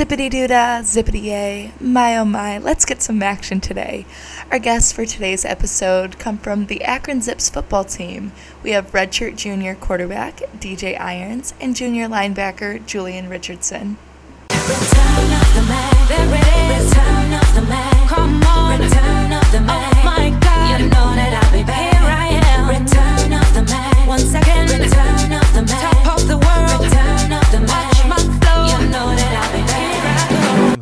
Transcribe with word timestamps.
Zippity 0.00 0.30
doo 0.30 0.46
dah, 0.46 0.80
zippity 0.80 1.24
yay, 1.24 1.72
my 1.78 2.16
oh 2.16 2.24
my, 2.24 2.56
let's 2.56 2.86
get 2.86 3.02
some 3.02 3.22
action 3.22 3.60
today. 3.60 4.06
Our 4.50 4.58
guests 4.58 4.92
for 4.92 5.04
today's 5.04 5.44
episode 5.44 6.18
come 6.18 6.38
from 6.38 6.68
the 6.68 6.82
Akron 6.84 7.20
Zips 7.20 7.50
football 7.50 7.84
team. 7.84 8.32
We 8.62 8.70
have 8.70 8.92
redshirt 8.92 9.36
junior 9.36 9.74
quarterback 9.74 10.38
DJ 10.58 10.98
Irons 10.98 11.52
and 11.60 11.76
junior 11.76 12.08
linebacker 12.08 12.86
Julian 12.86 13.28
Richardson. 13.28 13.98
Return 14.48 15.32
of 15.34 15.50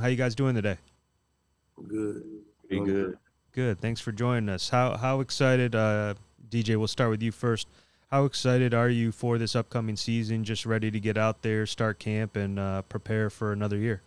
you 0.08 0.16
guys 0.16 0.34
doing 0.34 0.54
today? 0.54 0.76
Good. 1.86 2.22
Pretty 2.66 2.84
good. 2.84 3.18
Good. 3.52 3.80
Thanks 3.80 4.00
for 4.00 4.12
joining 4.12 4.48
us. 4.48 4.68
How 4.68 4.96
how 4.96 5.20
excited, 5.20 5.74
uh, 5.74 6.14
DJ? 6.48 6.76
We'll 6.76 6.86
start 6.86 7.10
with 7.10 7.22
you 7.22 7.32
first. 7.32 7.66
How 8.10 8.24
excited 8.24 8.72
are 8.72 8.88
you 8.88 9.12
for 9.12 9.36
this 9.36 9.54
upcoming 9.54 9.96
season? 9.96 10.42
Just 10.44 10.64
ready 10.64 10.90
to 10.90 10.98
get 10.98 11.18
out 11.18 11.42
there, 11.42 11.66
start 11.66 11.98
camp, 11.98 12.36
and 12.36 12.58
uh, 12.58 12.82
prepare 12.82 13.28
for 13.28 13.52
another 13.52 13.76
year. 13.76 14.02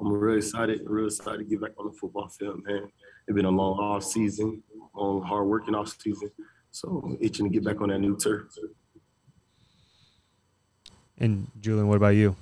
I'm 0.00 0.12
really 0.12 0.38
excited, 0.38 0.80
real 0.84 1.06
excited 1.06 1.38
to 1.38 1.44
get 1.44 1.60
back 1.60 1.72
on 1.78 1.86
the 1.86 1.92
football 1.92 2.28
field, 2.28 2.62
man. 2.64 2.88
It's 3.26 3.34
been 3.34 3.44
a 3.44 3.50
long 3.50 3.78
off 3.78 4.04
season, 4.04 4.62
long 4.94 5.22
hard 5.22 5.46
working 5.46 5.74
off 5.74 5.94
season. 6.00 6.30
So 6.70 7.02
I'm 7.04 7.18
itching 7.20 7.46
to 7.46 7.50
get 7.50 7.64
back 7.64 7.80
on 7.80 7.88
that 7.88 7.98
new 7.98 8.16
turf. 8.16 8.46
And 11.18 11.48
Julian, 11.60 11.88
what 11.88 11.96
about 11.96 12.14
you? 12.14 12.36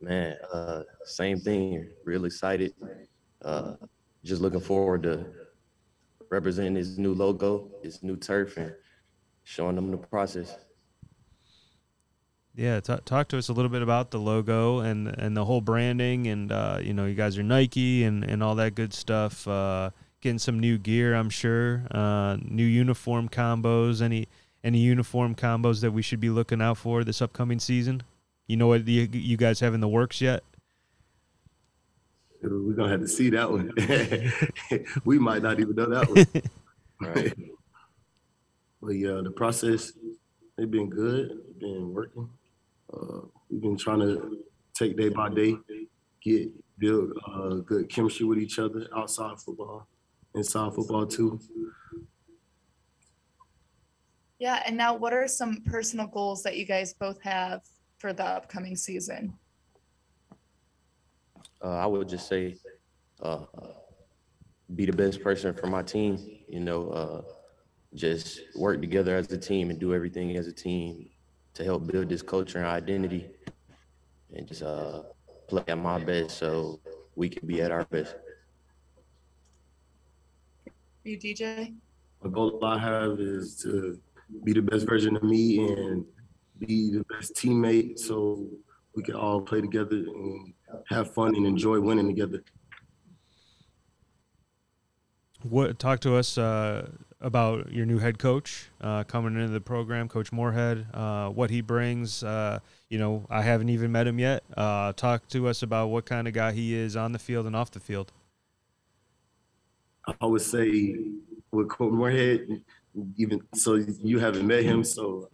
Man, 0.00 0.36
uh, 0.52 0.82
same 1.04 1.38
thing. 1.38 1.88
Real 2.04 2.24
excited. 2.24 2.72
Uh, 3.42 3.74
just 4.24 4.40
looking 4.40 4.60
forward 4.60 5.02
to 5.04 5.26
representing 6.30 6.76
his 6.76 6.98
new 6.98 7.14
logo, 7.14 7.70
his 7.82 8.02
new 8.02 8.16
turf, 8.16 8.56
and 8.56 8.72
showing 9.44 9.76
them 9.76 9.90
the 9.90 9.96
process. 9.96 10.56
Yeah, 12.54 12.80
t- 12.80 12.96
talk 13.04 13.28
to 13.28 13.38
us 13.38 13.48
a 13.48 13.52
little 13.52 13.68
bit 13.68 13.82
about 13.82 14.10
the 14.10 14.18
logo 14.18 14.80
and 14.80 15.08
and 15.08 15.36
the 15.36 15.44
whole 15.44 15.60
branding, 15.60 16.26
and 16.26 16.50
uh, 16.50 16.78
you 16.82 16.92
know, 16.92 17.06
you 17.06 17.14
guys 17.14 17.38
are 17.38 17.42
Nike 17.42 18.04
and 18.04 18.24
and 18.24 18.42
all 18.42 18.54
that 18.56 18.74
good 18.74 18.92
stuff. 18.92 19.46
Uh, 19.46 19.90
getting 20.20 20.38
some 20.38 20.58
new 20.58 20.78
gear, 20.78 21.14
I'm 21.14 21.30
sure. 21.30 21.86
Uh, 21.90 22.36
new 22.42 22.64
uniform 22.64 23.28
combos. 23.28 24.02
Any 24.02 24.28
any 24.64 24.78
uniform 24.78 25.34
combos 25.34 25.80
that 25.82 25.92
we 25.92 26.02
should 26.02 26.20
be 26.20 26.30
looking 26.30 26.60
out 26.60 26.78
for 26.78 27.04
this 27.04 27.22
upcoming 27.22 27.60
season? 27.60 28.02
You 28.48 28.56
know 28.56 28.66
what 28.66 28.88
you, 28.88 29.06
you 29.12 29.36
guys 29.36 29.60
have 29.60 29.74
in 29.74 29.80
the 29.80 29.88
works 29.88 30.20
yet? 30.20 30.42
We're 32.42 32.72
gonna 32.72 32.90
have 32.90 33.00
to 33.00 33.08
see 33.08 33.30
that 33.30 33.50
one. 33.50 33.72
we 35.04 35.18
might 35.18 35.42
not 35.42 35.60
even 35.60 35.76
know 35.76 35.90
that 35.90 36.08
one. 36.08 36.42
Right. 37.00 37.32
but 38.82 38.90
yeah, 38.90 39.20
the 39.22 39.30
process, 39.30 39.92
they've 40.56 40.68
been 40.68 40.90
good, 40.90 41.30
been 41.60 41.94
working. 41.94 42.28
Uh, 42.92 43.20
we've 43.48 43.62
been 43.62 43.76
trying 43.76 44.00
to 44.00 44.38
take 44.74 44.96
day 44.96 45.08
by 45.08 45.28
day, 45.28 45.54
get 46.24 46.48
build 46.76 47.12
uh, 47.32 47.54
good 47.64 47.88
chemistry 47.88 48.26
with 48.26 48.38
each 48.38 48.58
other 48.58 48.88
outside 48.96 49.38
football, 49.38 49.86
inside 50.34 50.74
football 50.74 51.06
too. 51.06 51.38
Yeah, 54.40 54.60
and 54.66 54.76
now 54.76 54.94
what 54.94 55.12
are 55.12 55.28
some 55.28 55.62
personal 55.66 56.08
goals 56.08 56.42
that 56.42 56.56
you 56.56 56.66
guys 56.66 56.94
both 56.94 57.22
have 57.22 57.62
for 57.98 58.12
the 58.12 58.24
upcoming 58.24 58.76
season? 58.76 59.34
Uh, 61.62 61.76
I 61.76 61.86
would 61.86 62.08
just 62.08 62.28
say, 62.28 62.56
uh, 63.20 63.40
be 64.74 64.86
the 64.86 64.92
best 64.92 65.22
person 65.22 65.52
for 65.52 65.66
my 65.66 65.82
team. 65.82 66.18
You 66.48 66.60
know, 66.60 66.90
uh, 66.90 67.22
just 67.94 68.40
work 68.56 68.80
together 68.80 69.16
as 69.16 69.30
a 69.32 69.38
team 69.38 69.70
and 69.70 69.78
do 69.78 69.94
everything 69.94 70.36
as 70.36 70.46
a 70.46 70.52
team 70.52 71.08
to 71.54 71.64
help 71.64 71.86
build 71.86 72.08
this 72.08 72.22
culture 72.22 72.58
and 72.58 72.66
identity, 72.66 73.26
and 74.34 74.46
just 74.46 74.62
uh, 74.62 75.02
play 75.48 75.64
at 75.66 75.78
my 75.78 75.98
best 75.98 76.38
so 76.38 76.78
we 77.16 77.28
can 77.28 77.46
be 77.46 77.60
at 77.60 77.72
our 77.72 77.84
best. 77.86 78.14
You, 81.02 81.18
DJ? 81.18 81.74
A 82.22 82.28
goal 82.28 82.62
I 82.64 82.78
have 82.78 83.18
is 83.18 83.56
to 83.62 83.98
be 84.44 84.52
the 84.52 84.60
best 84.60 84.86
version 84.86 85.16
of 85.16 85.22
me 85.22 85.58
and 85.58 86.04
be 86.58 86.90
the 86.90 87.04
best 87.04 87.34
teammate 87.34 87.98
so 87.98 88.46
we 88.94 89.02
can 89.02 89.14
all 89.14 89.40
play 89.40 89.60
together 89.60 89.96
and 89.96 90.52
have 90.88 91.12
fun 91.14 91.36
and 91.36 91.46
enjoy 91.46 91.80
winning 91.80 92.06
together. 92.06 92.42
What 95.42 95.78
talk 95.78 96.00
to 96.00 96.16
us 96.16 96.36
uh, 96.36 96.90
about 97.20 97.72
your 97.72 97.86
new 97.86 97.98
head 97.98 98.18
coach 98.18 98.68
uh, 98.80 99.04
coming 99.04 99.34
into 99.34 99.48
the 99.48 99.60
program, 99.60 100.08
Coach 100.08 100.32
Moorhead. 100.32 100.86
Uh, 100.92 101.28
what 101.28 101.50
he 101.50 101.60
brings. 101.60 102.22
Uh, 102.22 102.58
you 102.88 102.98
know, 102.98 103.24
I 103.30 103.42
haven't 103.42 103.68
even 103.68 103.92
met 103.92 104.06
him 104.06 104.18
yet. 104.18 104.42
Uh, 104.56 104.92
talk 104.92 105.28
to 105.28 105.48
us 105.48 105.62
about 105.62 105.88
what 105.88 106.06
kind 106.06 106.26
of 106.26 106.34
guy 106.34 106.52
he 106.52 106.74
is 106.74 106.96
on 106.96 107.12
the 107.12 107.18
field 107.18 107.46
and 107.46 107.54
off 107.54 107.70
the 107.70 107.80
field. 107.80 108.12
I 110.20 110.26
would 110.26 110.42
say 110.42 110.96
with 111.52 111.68
Coach 111.68 111.92
Moorhead, 111.92 112.62
even 113.16 113.42
so 113.54 113.74
you 113.74 114.18
haven't 114.18 114.46
met 114.46 114.64
him, 114.64 114.82
so 114.82 115.30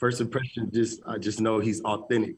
first 0.00 0.20
impression, 0.20 0.70
just 0.72 1.00
I 1.06 1.18
just 1.18 1.40
know 1.40 1.60
he's 1.60 1.82
authentic. 1.82 2.36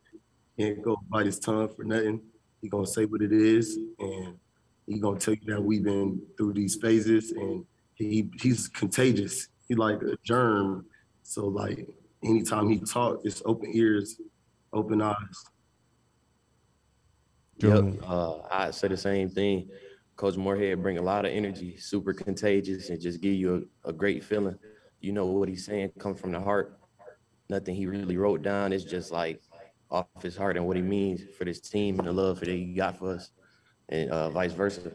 He 0.56 0.64
ain't 0.64 0.82
gonna 0.82 0.96
bite 1.08 1.26
his 1.26 1.38
tongue 1.38 1.70
for 1.74 1.84
nothing. 1.84 2.20
He 2.60 2.68
gonna 2.68 2.86
say 2.86 3.06
what 3.06 3.22
it 3.22 3.32
is, 3.32 3.78
and 3.98 4.36
he 4.86 4.98
gonna 4.98 5.18
tell 5.18 5.34
you 5.34 5.54
that 5.54 5.62
we've 5.62 5.84
been 5.84 6.20
through 6.36 6.54
these 6.54 6.74
phases, 6.76 7.30
and 7.30 7.64
he 7.94 8.28
he's 8.40 8.68
contagious. 8.68 9.48
He 9.68 9.76
like 9.76 10.02
a 10.02 10.16
germ. 10.24 10.86
So 11.22 11.46
like 11.46 11.88
anytime 12.22 12.68
he 12.68 12.80
talk, 12.80 13.20
it's 13.24 13.42
open 13.46 13.70
ears, 13.72 14.20
open 14.72 15.00
eyes. 15.00 15.44
Julian. 17.58 17.94
Yep. 17.94 18.02
Uh, 18.04 18.38
I 18.50 18.70
say 18.72 18.88
the 18.88 18.96
same 18.96 19.30
thing. 19.30 19.68
Coach 20.16 20.36
Moorhead 20.36 20.82
bring 20.82 20.98
a 20.98 21.02
lot 21.02 21.24
of 21.24 21.32
energy, 21.32 21.76
super 21.78 22.12
contagious, 22.12 22.90
and 22.90 23.00
just 23.00 23.20
give 23.20 23.34
you 23.34 23.68
a, 23.84 23.90
a 23.90 23.92
great 23.92 24.24
feeling. 24.24 24.58
You 25.00 25.12
know 25.12 25.26
what 25.26 25.48
he's 25.48 25.64
saying 25.64 25.92
come 25.98 26.14
from 26.14 26.32
the 26.32 26.40
heart. 26.40 26.78
Nothing 27.48 27.74
he 27.74 27.86
really 27.86 28.16
wrote 28.16 28.42
down. 28.42 28.72
It's 28.72 28.84
just 28.84 29.10
like 29.10 29.40
off 29.90 30.06
his 30.22 30.36
heart 30.36 30.56
and 30.56 30.66
what 30.66 30.76
he 30.76 30.82
means 30.82 31.20
for 31.36 31.44
this 31.44 31.60
team 31.60 31.98
and 31.98 32.08
the 32.08 32.12
love 32.12 32.40
that 32.40 32.48
he 32.48 32.72
got 32.74 32.98
for 32.98 33.14
us, 33.14 33.30
and 33.88 34.10
uh, 34.10 34.30
vice 34.30 34.52
versa. 34.52 34.90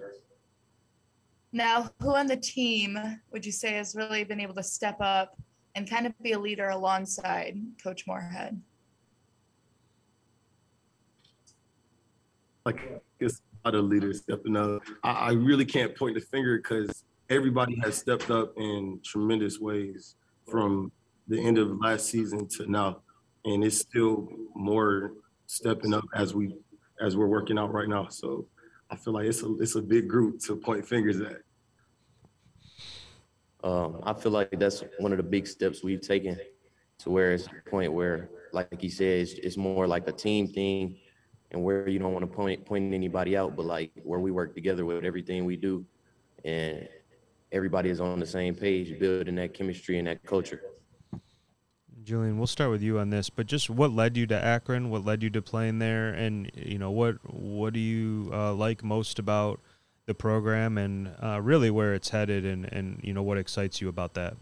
Now, 1.51 1.89
who 2.01 2.15
on 2.15 2.27
the 2.27 2.37
team 2.37 2.99
would 3.31 3.45
you 3.45 3.51
say 3.51 3.73
has 3.73 3.95
really 3.95 4.23
been 4.23 4.39
able 4.39 4.55
to 4.55 4.63
step 4.63 4.97
up 4.99 5.37
and 5.75 5.89
kind 5.89 6.05
of 6.05 6.13
be 6.21 6.33
a 6.33 6.39
leader 6.39 6.69
alongside 6.69 7.57
Coach 7.81 8.05
Moorhead? 8.07 8.59
Like 12.65 13.01
it's 13.19 13.41
a 13.63 13.69
lot 13.69 13.75
of 13.75 13.85
leaders 13.85 14.19
stepping 14.19 14.57
up. 14.57 14.81
I, 15.03 15.11
I 15.11 15.31
really 15.31 15.65
can't 15.65 15.95
point 15.95 16.15
the 16.15 16.21
finger 16.21 16.57
because 16.57 17.03
everybody 17.29 17.79
has 17.83 17.97
stepped 17.97 18.29
up 18.29 18.53
in 18.57 18.99
tremendous 19.03 19.59
ways 19.59 20.15
from 20.49 20.91
the 21.27 21.39
end 21.39 21.57
of 21.57 21.79
last 21.79 22.07
season 22.07 22.47
to 22.47 22.69
now, 22.69 23.01
and 23.45 23.63
it's 23.63 23.79
still 23.79 24.29
more 24.55 25.13
stepping 25.45 25.93
up 25.93 26.05
as 26.15 26.33
we 26.33 26.55
as 27.01 27.15
we're 27.15 27.27
working 27.27 27.57
out 27.57 27.73
right 27.73 27.87
now. 27.87 28.07
So 28.09 28.47
I 28.89 28.95
feel 28.95 29.13
like 29.13 29.25
it's 29.25 29.43
a 29.43 29.55
it's 29.59 29.75
a 29.75 29.81
big 29.81 30.07
group 30.07 30.39
to 30.41 30.55
point 30.55 30.85
fingers 30.85 31.19
at. 31.19 31.41
Um, 33.63 34.01
I 34.03 34.13
feel 34.13 34.31
like 34.31 34.51
that's 34.59 34.83
one 34.99 35.11
of 35.11 35.17
the 35.17 35.23
big 35.23 35.47
steps 35.47 35.83
we've 35.83 36.01
taken 36.01 36.39
to 36.99 37.09
where 37.09 37.33
it's 37.33 37.47
a 37.47 37.69
point 37.69 37.91
where, 37.91 38.29
like 38.53 38.79
he 38.79 38.87
it's, 38.87 39.33
it's 39.33 39.57
more 39.57 39.87
like 39.87 40.07
a 40.07 40.11
team 40.11 40.47
thing 40.47 40.97
and 41.51 41.63
where 41.63 41.87
you 41.87 41.99
don't 41.99 42.13
want 42.13 42.23
to 42.23 42.35
point 42.35 42.65
point 42.65 42.93
anybody 42.93 43.35
out, 43.35 43.55
but 43.55 43.65
like 43.65 43.91
where 44.03 44.19
we 44.19 44.31
work 44.31 44.53
together 44.53 44.85
with 44.85 45.03
everything 45.03 45.45
we 45.45 45.57
do 45.57 45.85
and 46.45 46.87
everybody 47.51 47.89
is 47.89 47.99
on 47.99 48.19
the 48.19 48.25
same 48.25 48.55
page, 48.55 48.99
building 48.99 49.35
that 49.35 49.53
chemistry 49.53 49.97
and 49.97 50.07
that 50.07 50.23
culture. 50.23 50.61
Julian, 52.07 52.37
we'll 52.37 52.47
start 52.47 52.71
with 52.71 52.81
you 52.81 52.99
on 52.99 53.09
this, 53.09 53.29
but 53.29 53.47
just 53.47 53.69
what 53.69 53.91
led 53.91 54.15
you 54.15 54.25
to 54.27 54.41
Akron? 54.41 54.89
What 54.89 55.03
led 55.03 55.21
you 55.21 55.29
to 55.31 55.41
playing 55.41 55.79
there? 55.79 56.07
And 56.07 56.49
you 56.55 56.77
know, 56.77 56.89
what 56.89 57.17
what 57.29 57.73
do 57.73 57.81
you 57.81 58.29
uh, 58.31 58.53
like 58.53 58.81
most 58.81 59.19
about 59.19 59.59
the 60.05 60.13
program, 60.13 60.77
and 60.77 61.13
uh, 61.21 61.41
really 61.43 61.69
where 61.69 61.93
it's 61.93 62.07
headed, 62.07 62.45
and 62.45 62.63
and 62.71 63.01
you 63.03 63.13
know 63.13 63.23
what 63.23 63.37
excites 63.37 63.81
you 63.81 63.89
about 63.89 64.13
that? 64.13 64.37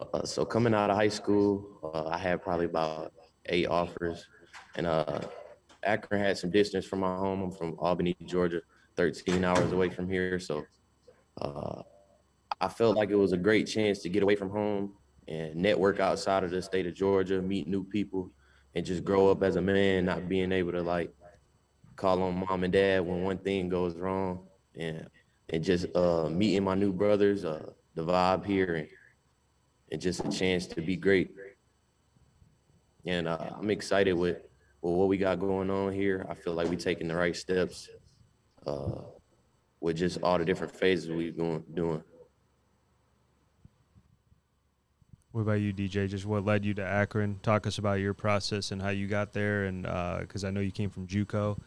Uh, 0.00 0.24
so 0.24 0.46
coming 0.46 0.72
out 0.72 0.88
of 0.88 0.96
high 0.96 1.10
school, 1.10 1.78
uh, 1.94 2.08
I 2.08 2.16
had 2.16 2.42
probably 2.42 2.64
about 2.64 3.12
eight 3.46 3.66
offers, 3.66 4.26
and 4.76 4.86
uh, 4.86 5.20
Akron 5.82 6.22
had 6.22 6.38
some 6.38 6.50
distance 6.50 6.86
from 6.86 7.00
my 7.00 7.14
home. 7.14 7.42
I'm 7.42 7.52
from 7.52 7.76
Albany, 7.78 8.16
Georgia, 8.24 8.62
13 8.96 9.44
hours 9.44 9.72
away 9.72 9.90
from 9.90 10.08
here. 10.08 10.38
So 10.38 10.64
uh, 11.42 11.82
I 12.62 12.68
felt 12.68 12.96
like 12.96 13.10
it 13.10 13.16
was 13.16 13.32
a 13.32 13.36
great 13.36 13.66
chance 13.66 13.98
to 13.98 14.08
get 14.08 14.22
away 14.22 14.36
from 14.36 14.48
home 14.48 14.94
and 15.28 15.54
network 15.54 16.00
outside 16.00 16.44
of 16.44 16.50
the 16.50 16.62
state 16.62 16.86
of 16.86 16.94
Georgia, 16.94 17.40
meet 17.40 17.68
new 17.68 17.84
people, 17.84 18.30
and 18.74 18.84
just 18.84 19.04
grow 19.04 19.30
up 19.30 19.42
as 19.42 19.56
a 19.56 19.62
man, 19.62 20.04
not 20.04 20.28
being 20.28 20.52
able 20.52 20.72
to 20.72 20.82
like 20.82 21.12
call 21.96 22.22
on 22.22 22.44
mom 22.46 22.64
and 22.64 22.72
dad 22.72 23.00
when 23.00 23.22
one 23.22 23.38
thing 23.38 23.68
goes 23.68 23.96
wrong, 23.96 24.46
and 24.76 25.06
and 25.50 25.62
just 25.62 25.86
uh, 25.94 26.28
meeting 26.30 26.64
my 26.64 26.74
new 26.74 26.92
brothers, 26.92 27.44
uh, 27.44 27.70
the 27.94 28.04
vibe 28.04 28.44
here, 28.44 28.74
and, 28.74 28.88
and 29.90 30.00
just 30.00 30.24
a 30.24 30.30
chance 30.30 30.66
to 30.66 30.80
be 30.80 30.96
great. 30.96 31.30
And 33.04 33.28
uh, 33.28 33.50
I'm 33.58 33.70
excited 33.70 34.14
with, 34.14 34.38
with 34.80 34.94
what 34.94 35.08
we 35.08 35.18
got 35.18 35.40
going 35.40 35.70
on 35.70 35.92
here. 35.92 36.24
I 36.30 36.34
feel 36.34 36.54
like 36.54 36.68
we're 36.68 36.76
taking 36.76 37.08
the 37.08 37.16
right 37.16 37.36
steps 37.36 37.88
uh, 38.66 39.02
with 39.80 39.96
just 39.96 40.22
all 40.22 40.38
the 40.38 40.44
different 40.44 40.74
phases 40.74 41.10
we've 41.10 41.36
going 41.36 41.64
doing. 41.74 42.02
What 45.32 45.42
about 45.42 45.60
you, 45.60 45.72
DJ? 45.72 46.08
Just 46.08 46.26
what 46.26 46.44
led 46.44 46.64
you 46.64 46.74
to 46.74 46.84
Akron? 46.84 47.38
Talk 47.42 47.66
us 47.66 47.78
about 47.78 48.00
your 48.00 48.12
process 48.12 48.70
and 48.70 48.82
how 48.82 48.90
you 48.90 49.08
got 49.08 49.32
there, 49.32 49.64
and 49.64 49.82
because 50.20 50.44
I 50.44 50.50
know 50.50 50.60
you 50.60 50.70
came 50.70 50.90
from 50.90 51.06
JUCO. 51.06 51.58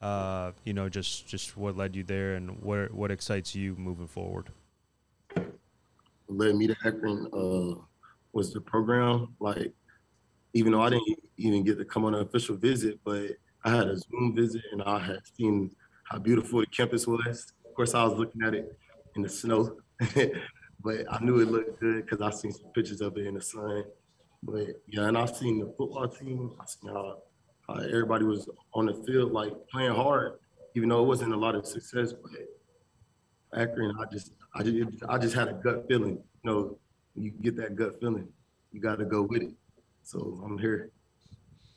Uh, 0.00 0.50
you 0.64 0.72
know, 0.72 0.88
just 0.88 1.28
just 1.28 1.56
what 1.56 1.76
led 1.76 1.94
you 1.94 2.02
there, 2.02 2.34
and 2.34 2.60
what 2.60 2.92
what 2.92 3.12
excites 3.12 3.54
you 3.54 3.76
moving 3.76 4.08
forward. 4.08 4.50
led 6.26 6.56
me 6.56 6.66
to 6.66 6.76
Akron 6.84 7.28
uh, 7.32 7.80
was 8.32 8.52
the 8.52 8.60
program. 8.60 9.36
Like, 9.38 9.72
even 10.54 10.72
though 10.72 10.82
I 10.82 10.90
didn't 10.90 11.18
even 11.36 11.62
get 11.62 11.78
to 11.78 11.84
come 11.84 12.04
on 12.04 12.14
an 12.14 12.22
official 12.22 12.56
visit, 12.56 12.98
but 13.04 13.30
I 13.64 13.70
had 13.70 13.86
a 13.86 13.96
Zoom 13.96 14.34
visit 14.34 14.62
and 14.72 14.82
I 14.82 14.98
had 14.98 15.20
seen 15.36 15.70
how 16.04 16.18
beautiful 16.18 16.58
the 16.58 16.66
campus 16.66 17.06
was. 17.06 17.52
Of 17.64 17.74
course, 17.74 17.94
I 17.94 18.02
was 18.02 18.18
looking 18.18 18.42
at 18.42 18.54
it 18.54 18.76
in 19.14 19.22
the 19.22 19.28
snow, 19.28 19.76
but 20.82 21.04
I 21.10 21.22
knew 21.24 21.40
it 21.40 21.48
looked 21.48 21.80
good 21.80 22.04
because 22.04 22.20
I 22.20 22.30
seen 22.30 22.52
some 22.52 22.70
pictures 22.72 23.00
of 23.00 23.16
it 23.16 23.26
in 23.26 23.34
the 23.34 23.40
sun. 23.40 23.84
But 24.42 24.82
yeah, 24.88 25.06
and 25.08 25.16
I've 25.16 25.34
seen 25.34 25.60
the 25.60 25.66
football 25.78 26.08
team. 26.08 26.52
I 26.60 26.64
seen 26.66 26.92
how, 26.92 27.18
how 27.68 27.74
everybody 27.74 28.24
was 28.24 28.48
on 28.74 28.86
the 28.86 28.94
field, 28.94 29.32
like 29.32 29.52
playing 29.70 29.94
hard, 29.94 30.38
even 30.74 30.88
though 30.88 31.02
it 31.02 31.06
wasn't 31.06 31.32
a 31.32 31.36
lot 31.36 31.54
of 31.54 31.66
success. 31.66 32.12
But 32.12 33.58
Akron, 33.58 33.94
I 34.00 34.04
just, 34.12 34.32
I 34.54 34.62
just, 34.62 35.04
I 35.08 35.18
just 35.18 35.34
had 35.34 35.48
a 35.48 35.52
gut 35.52 35.86
feeling. 35.88 36.18
You 36.42 36.50
know, 36.50 36.78
you 37.14 37.30
get 37.30 37.56
that 37.56 37.76
gut 37.76 38.00
feeling, 38.00 38.28
you 38.72 38.80
got 38.80 38.98
to 38.98 39.04
go 39.04 39.22
with 39.22 39.42
it. 39.42 39.54
So 40.02 40.42
I'm 40.44 40.58
here. 40.58 40.90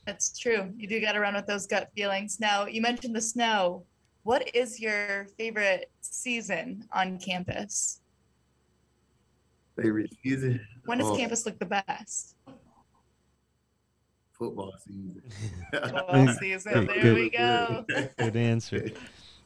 That's 0.06 0.38
true. 0.38 0.72
You 0.78 0.88
do 0.88 1.02
got 1.02 1.14
to 1.14 1.20
run 1.20 1.36
with 1.36 1.48
those 1.48 1.68
gut 1.68 1.90
feelings. 1.96 2.40
Now, 2.40 2.66
you 2.66 2.82
mentioned 2.82 3.16
the 3.16 3.22
snow. 3.22 3.84
What 4.24 4.56
is 4.56 4.80
your 4.80 5.28
favorite 5.38 5.92
season 6.02 6.88
on 6.92 7.20
campus? 7.20 8.02
Favorite 9.82 10.12
season? 10.24 10.60
When 10.86 10.98
does 11.00 11.08
Oh, 11.08 11.18
campus 11.18 11.46
look 11.46 11.60
the 11.60 11.66
best? 11.66 12.36
Football 14.32 14.74
season. 14.86 15.22
Football 15.72 16.28
season. 16.40 16.74
Good- 16.86 16.90
There 17.04 17.14
we 17.14 17.30
go. 17.30 17.86
Good 18.18 18.36
answer. 18.36 18.90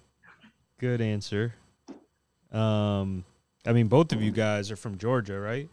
Good 0.79 1.01
answer. 1.01 1.53
Um, 2.51 3.25
I 3.65 3.73
mean, 3.73 3.87
both 3.87 4.11
of 4.13 4.21
you 4.21 4.31
guys 4.31 4.71
are 4.71 4.75
from 4.75 4.97
Georgia, 4.97 5.39
right? 5.39 5.69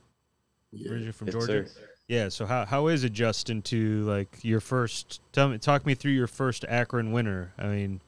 Yeah. 0.73 0.91
Originally 0.91 1.13
from 1.13 1.29
Yes, 1.29 1.35
Georgia. 1.35 1.69
sir. 1.69 1.81
Yeah. 2.09 2.29
So 2.29 2.45
how 2.45 2.67
how 2.67 2.89
is 2.89 3.05
adjusting 3.05 3.63
to 3.63 4.03
like 4.05 4.39
your 4.43 4.61
first? 4.61 5.21
Tell 5.33 5.49
me, 5.49 5.59
talk 5.59 5.87
me 5.87 5.95
through 5.95 6.13
your 6.13 6.27
first 6.27 6.65
Akron 6.69 7.13
winter. 7.13 7.53
I 7.57 7.69
mean, 7.69 8.01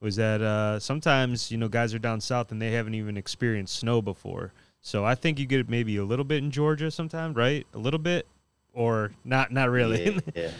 was 0.00 0.16
that 0.16 0.40
uh, 0.40 0.78
sometimes 0.80 1.50
you 1.50 1.58
know 1.58 1.68
guys 1.68 1.92
are 1.92 1.98
down 1.98 2.20
south 2.20 2.52
and 2.52 2.62
they 2.62 2.70
haven't 2.70 2.94
even 2.94 3.16
experienced 3.16 3.76
snow 3.76 4.00
before. 4.00 4.52
So 4.84 5.02
I 5.02 5.14
think 5.14 5.38
you 5.38 5.46
get 5.46 5.60
it 5.60 5.68
maybe 5.70 5.96
a 5.96 6.04
little 6.04 6.26
bit 6.26 6.44
in 6.44 6.50
Georgia 6.50 6.90
sometimes, 6.90 7.34
right? 7.36 7.66
A 7.72 7.78
little 7.78 7.98
bit, 7.98 8.26
or 8.74 9.12
not? 9.24 9.50
Not 9.50 9.70
really. 9.70 10.12
Yeah, 10.12 10.20
yeah. 10.34 10.50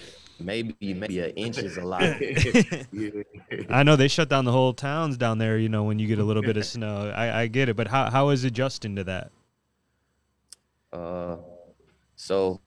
Maybe 0.40 0.94
maybe 0.94 1.20
an 1.20 1.30
inch 1.32 1.58
is 1.58 1.76
a 1.76 1.84
lot. 1.84 2.02
yeah. 2.02 3.10
I 3.68 3.82
know 3.82 3.96
they 3.96 4.08
shut 4.08 4.30
down 4.30 4.46
the 4.46 4.50
whole 4.50 4.72
towns 4.72 5.18
down 5.18 5.36
there. 5.36 5.58
You 5.58 5.68
know 5.68 5.84
when 5.84 5.98
you 5.98 6.06
get 6.06 6.18
a 6.18 6.24
little 6.24 6.42
bit 6.42 6.56
of 6.56 6.64
snow. 6.64 7.12
I, 7.16 7.42
I 7.42 7.46
get 7.48 7.68
it, 7.68 7.76
but 7.76 7.86
how 7.86 8.10
how 8.10 8.30
is 8.30 8.44
adjusting 8.44 8.96
to 8.96 9.04
that? 9.04 9.30
Uh, 10.90 11.36
so 12.16 12.62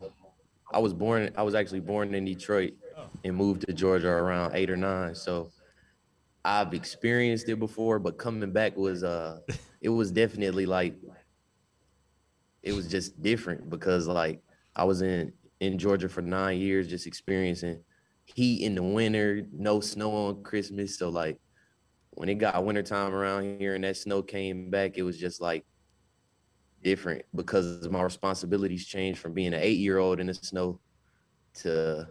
I 0.72 0.78
was 0.78 0.94
born. 0.94 1.32
I 1.36 1.42
was 1.42 1.56
actually 1.56 1.80
born 1.80 2.14
in 2.14 2.24
Detroit 2.24 2.76
and 3.24 3.36
moved 3.36 3.66
to 3.66 3.74
Georgia 3.74 4.10
around 4.10 4.56
eight 4.56 4.70
or 4.70 4.78
nine. 4.78 5.16
So 5.16 5.50
I've 6.46 6.76
experienced 6.76 7.50
it 7.50 7.58
before, 7.58 7.98
but 7.98 8.20
coming 8.20 8.52
back 8.52 8.78
was 8.78 9.04
uh, 9.04 9.40
it 9.82 9.90
was 9.90 10.12
definitely 10.12 10.68
like 10.68 10.94
it 12.68 12.76
was 12.76 12.88
just 12.88 13.22
different 13.22 13.70
because 13.70 14.08
like 14.08 14.42
I 14.76 14.84
was 14.84 15.02
in 15.02 15.32
in 15.62 15.80
Georgia 15.80 16.10
for 16.10 16.22
nine 16.22 16.60
years, 16.60 16.88
just 16.88 17.08
experiencing 17.08 17.82
heat 18.26 18.62
in 18.62 18.76
the 18.76 18.84
winter, 18.84 19.48
no 19.54 19.80
snow 19.80 20.12
on 20.28 20.44
Christmas. 20.44 21.00
So 21.00 21.10
like 21.10 21.40
when 22.12 22.28
it 22.30 22.36
got 22.36 22.64
wintertime 22.66 23.14
around 23.14 23.60
here 23.60 23.74
and 23.74 23.84
that 23.86 23.96
snow 23.96 24.22
came 24.22 24.70
back, 24.70 24.98
it 24.98 25.04
was 25.04 25.18
just 25.18 25.40
like 25.42 25.66
different 26.84 27.24
because 27.34 27.88
my 27.90 28.02
responsibilities 28.02 28.86
changed 28.86 29.20
from 29.20 29.34
being 29.34 29.54
an 29.54 29.62
eight 29.62 29.80
year 29.80 29.98
old 29.98 30.20
in 30.20 30.28
the 30.28 30.34
snow 30.34 30.80
to, 31.62 32.08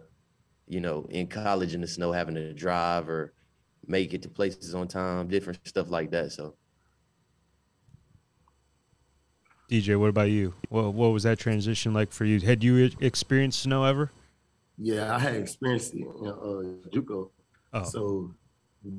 you 0.67 0.81
know, 0.81 1.07
in 1.11 1.27
college 1.27 1.75
in 1.75 1.83
the 1.83 1.87
snow, 1.87 2.13
having 2.13 2.35
to 2.35 2.55
drive 2.55 3.11
or 3.11 3.35
make 3.87 4.15
it 4.15 4.23
to 4.23 4.29
places 4.31 4.75
on 4.75 4.89
time, 4.89 5.29
different 5.29 5.61
stuff 5.69 5.91
like 5.91 6.11
that. 6.13 6.33
So 6.33 6.57
DJ, 9.71 9.99
what 9.99 10.09
about 10.09 10.31
you? 10.31 10.55
What 10.69 10.95
what 10.95 11.09
was 11.09 11.25
that 11.25 11.39
transition 11.39 11.93
like 11.93 12.13
for 12.13 12.25
you? 12.25 12.39
Had 12.41 12.63
you 12.63 12.77
e- 12.77 12.97
experienced 13.01 13.63
snow 13.63 13.85
ever? 13.85 14.13
Yeah, 14.79 15.15
I 15.15 15.19
had 15.19 15.35
experienced 15.37 15.95
it 15.95 16.03
in 16.03 16.29
uh, 16.29 16.91
JUCO. 16.95 17.31
Oh. 17.73 17.85
So 17.85 18.35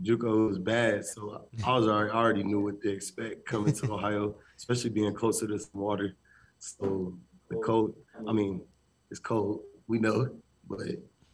JUCO 0.02 0.50
was 0.50 0.60
bad. 0.60 1.06
So 1.06 1.48
I 1.66 1.74
was 1.74 1.88
already, 1.88 2.12
I 2.12 2.16
already 2.16 2.44
knew 2.44 2.60
what 2.60 2.82
to 2.82 2.92
expect 2.92 3.46
coming 3.46 3.74
to 3.74 3.94
Ohio, 3.94 4.36
especially 4.58 4.90
being 4.90 5.14
closer 5.14 5.48
to 5.48 5.58
some 5.58 5.80
water. 5.80 6.16
So 6.60 7.18
the 7.50 7.58
cold, 7.58 7.96
I 8.28 8.34
mean, 8.34 8.62
it's 9.10 9.20
cold. 9.20 9.62
We 9.88 10.00
know, 10.00 10.30
but 10.68 10.82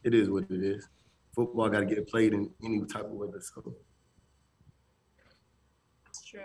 it 0.04 0.14
is 0.14 0.30
what 0.30 0.44
it 0.50 0.64
is. 0.64 0.88
Football 1.34 1.70
got 1.70 1.80
to 1.80 1.86
get 1.86 2.08
played 2.08 2.34
in 2.34 2.52
any 2.64 2.86
type 2.86 3.06
of 3.06 3.12
weather. 3.12 3.42
So 3.42 3.74
It's 6.10 6.24
true. 6.24 6.42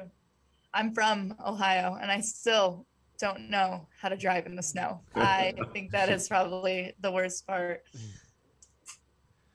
I'm 0.78 0.94
from 0.94 1.34
Ohio 1.44 1.98
and 2.00 2.08
I 2.08 2.20
still 2.20 2.86
don't 3.18 3.50
know 3.50 3.88
how 4.00 4.08
to 4.08 4.16
drive 4.16 4.46
in 4.46 4.54
the 4.54 4.62
snow. 4.62 5.00
I 5.16 5.52
think 5.72 5.90
that 5.90 6.08
is 6.08 6.28
probably 6.28 6.94
the 7.00 7.10
worst 7.10 7.44
part. 7.48 7.82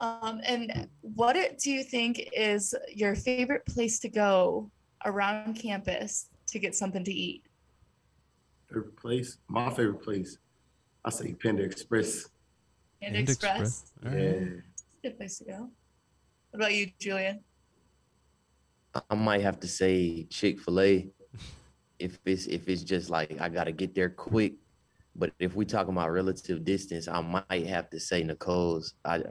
Um, 0.02 0.42
and 0.46 0.90
what 1.00 1.38
do 1.58 1.72
you 1.72 1.82
think 1.82 2.28
is 2.36 2.76
your 2.94 3.16
favorite 3.16 3.66
place 3.66 4.00
to 4.00 4.10
go 4.10 4.70
around 5.06 5.54
campus 5.54 6.28
to 6.50 6.60
get 6.60 6.76
something 6.76 7.06
to 7.06 7.14
eat? 7.14 7.44
favorite 8.68 8.98
place, 8.98 9.38
my 9.48 9.70
favorite 9.70 10.02
place, 10.02 10.38
I 11.06 11.10
say 11.12 11.34
Panda 11.36 11.64
Express. 11.64 12.28
Panda, 13.02 13.20
And 13.20 13.30
Express. 13.30 13.94
All 14.04 14.12
right. 14.12 14.20
Yeah. 14.20 14.40
Good 15.04 15.18
place 15.18 15.38
to 15.38 15.46
go. 15.46 15.70
What 16.50 16.60
about 16.60 16.74
you, 16.74 16.92
Julian? 17.00 17.46
I- 19.10 19.16
might 19.16 19.42
have 19.42 19.60
to 19.62 19.68
say 19.68 20.24
Chick 20.30 20.60
Fil 20.60 20.80
A, 20.82 21.08
if 22.00 22.20
it's 22.26 22.48
if 22.48 22.68
it's 22.68 22.84
just 22.84 23.10
like 23.10 23.40
I 23.40 23.50
gotta 23.50 23.72
get 23.72 23.96
there 23.96 24.10
quick. 24.10 24.54
But 25.16 25.32
if 25.40 25.56
we 25.56 25.66
talking 25.66 25.94
about 25.94 26.12
relative 26.12 26.64
distance, 26.64 27.08
I 27.08 27.22
might 27.22 27.68
have 27.68 27.90
to 27.92 28.00
say 28.00 28.24
Nicole's. 28.24 28.96
I, 29.06 29.24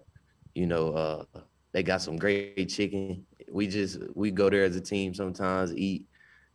you 0.54 0.66
know, 0.66 0.92
uh, 0.92 1.24
they 1.72 1.82
got 1.82 2.02
some 2.02 2.16
great 2.16 2.68
chicken. 2.68 3.26
We 3.50 3.66
just 3.66 3.98
we 4.14 4.30
go 4.30 4.48
there 4.48 4.64
as 4.64 4.76
a 4.76 4.80
team 4.80 5.12
sometimes 5.14 5.74
eat, 5.74 6.06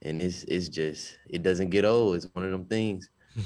and 0.01 0.21
it's 0.21 0.43
it's 0.43 0.69
just 0.69 1.17
it 1.29 1.43
doesn't 1.43 1.69
get 1.71 1.85
old. 1.85 2.15
It's 2.15 2.27
one 2.33 2.45
of 2.45 2.51
them 2.51 2.65
things. 2.65 3.09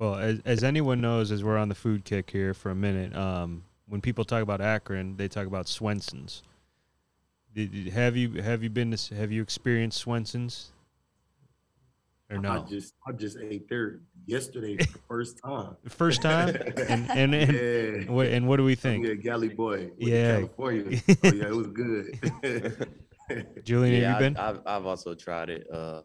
Well, 0.00 0.16
as, 0.16 0.40
as 0.44 0.64
anyone 0.64 1.00
knows, 1.00 1.30
as 1.30 1.44
we're 1.44 1.56
on 1.56 1.68
the 1.68 1.74
food 1.74 2.04
kick 2.04 2.28
here 2.28 2.52
for 2.52 2.70
a 2.70 2.74
minute, 2.74 3.14
um, 3.14 3.62
when 3.86 4.00
people 4.00 4.24
talk 4.24 4.42
about 4.42 4.60
Akron, 4.60 5.16
they 5.16 5.28
talk 5.28 5.46
about 5.46 5.68
Swenson's. 5.68 6.42
Did, 7.54 7.72
did- 7.72 7.92
have 7.92 8.16
you 8.16 8.42
have 8.42 8.62
you 8.62 8.70
been 8.70 8.90
to, 8.90 9.14
have 9.14 9.30
you 9.32 9.42
experienced 9.42 9.98
Swenson's? 9.98 10.70
Or 12.30 12.38
no? 12.38 12.52
I 12.52 12.58
just 12.68 12.94
I 13.06 13.12
just 13.12 13.36
ate 13.38 13.68
there 13.68 14.00
yesterday 14.26 14.76
for 14.78 14.92
the 14.92 14.98
first 15.08 15.38
time. 15.44 15.76
The 15.84 15.90
First 15.90 16.22
time? 16.22 16.48
and 16.56 17.10
and 17.10 17.34
and, 17.34 17.52
yeah. 17.52 18.10
what, 18.12 18.26
and 18.26 18.48
what 18.48 18.56
do 18.56 18.64
we 18.64 18.74
think? 18.74 19.06
Yeah, 19.06 19.14
Galley 19.14 19.50
Boy. 19.50 19.90
Yeah. 19.98 20.36
California. 20.38 21.00
oh, 21.08 21.14
yeah, 21.22 21.44
it 21.46 21.54
was 21.54 21.66
good. 21.68 22.88
Julian, 23.64 24.00
yeah, 24.02 24.12
have 24.12 24.22
you 24.22 24.30
been? 24.30 24.36
I, 24.36 24.48
I've 24.50 24.60
I've 24.66 24.86
also 24.86 25.14
tried 25.14 25.50
it. 25.50 25.66
Uh, 25.72 26.00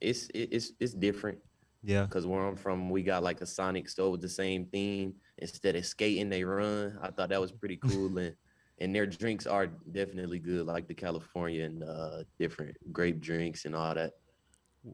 it's 0.00 0.26
it, 0.28 0.48
it's 0.52 0.72
it's 0.80 0.94
different. 0.94 1.38
yeah. 1.84 2.02
Because 2.06 2.26
where 2.26 2.44
I'm 2.44 2.56
from, 2.56 2.90
we 2.90 3.02
got 3.02 3.22
like 3.22 3.40
a 3.40 3.46
Sonic 3.46 3.88
store 3.88 4.10
with 4.10 4.22
the 4.22 4.28
same 4.28 4.64
theme. 4.66 5.14
Instead 5.38 5.76
of 5.76 5.84
skating, 5.86 6.30
they 6.30 6.44
run. 6.44 6.98
I 7.02 7.10
thought 7.10 7.28
that 7.28 7.40
was 7.40 7.52
pretty 7.52 7.76
cool. 7.76 8.16
and 8.18 8.34
and 8.78 8.94
their 8.94 9.06
drinks 9.06 9.46
are 9.46 9.66
definitely 9.66 10.38
good, 10.38 10.66
like 10.66 10.86
the 10.86 10.94
California 10.94 11.64
and 11.64 11.82
uh, 11.82 12.22
different 12.38 12.76
grape 12.92 13.20
drinks 13.20 13.64
and 13.64 13.74
all 13.74 13.94
that. 13.94 14.12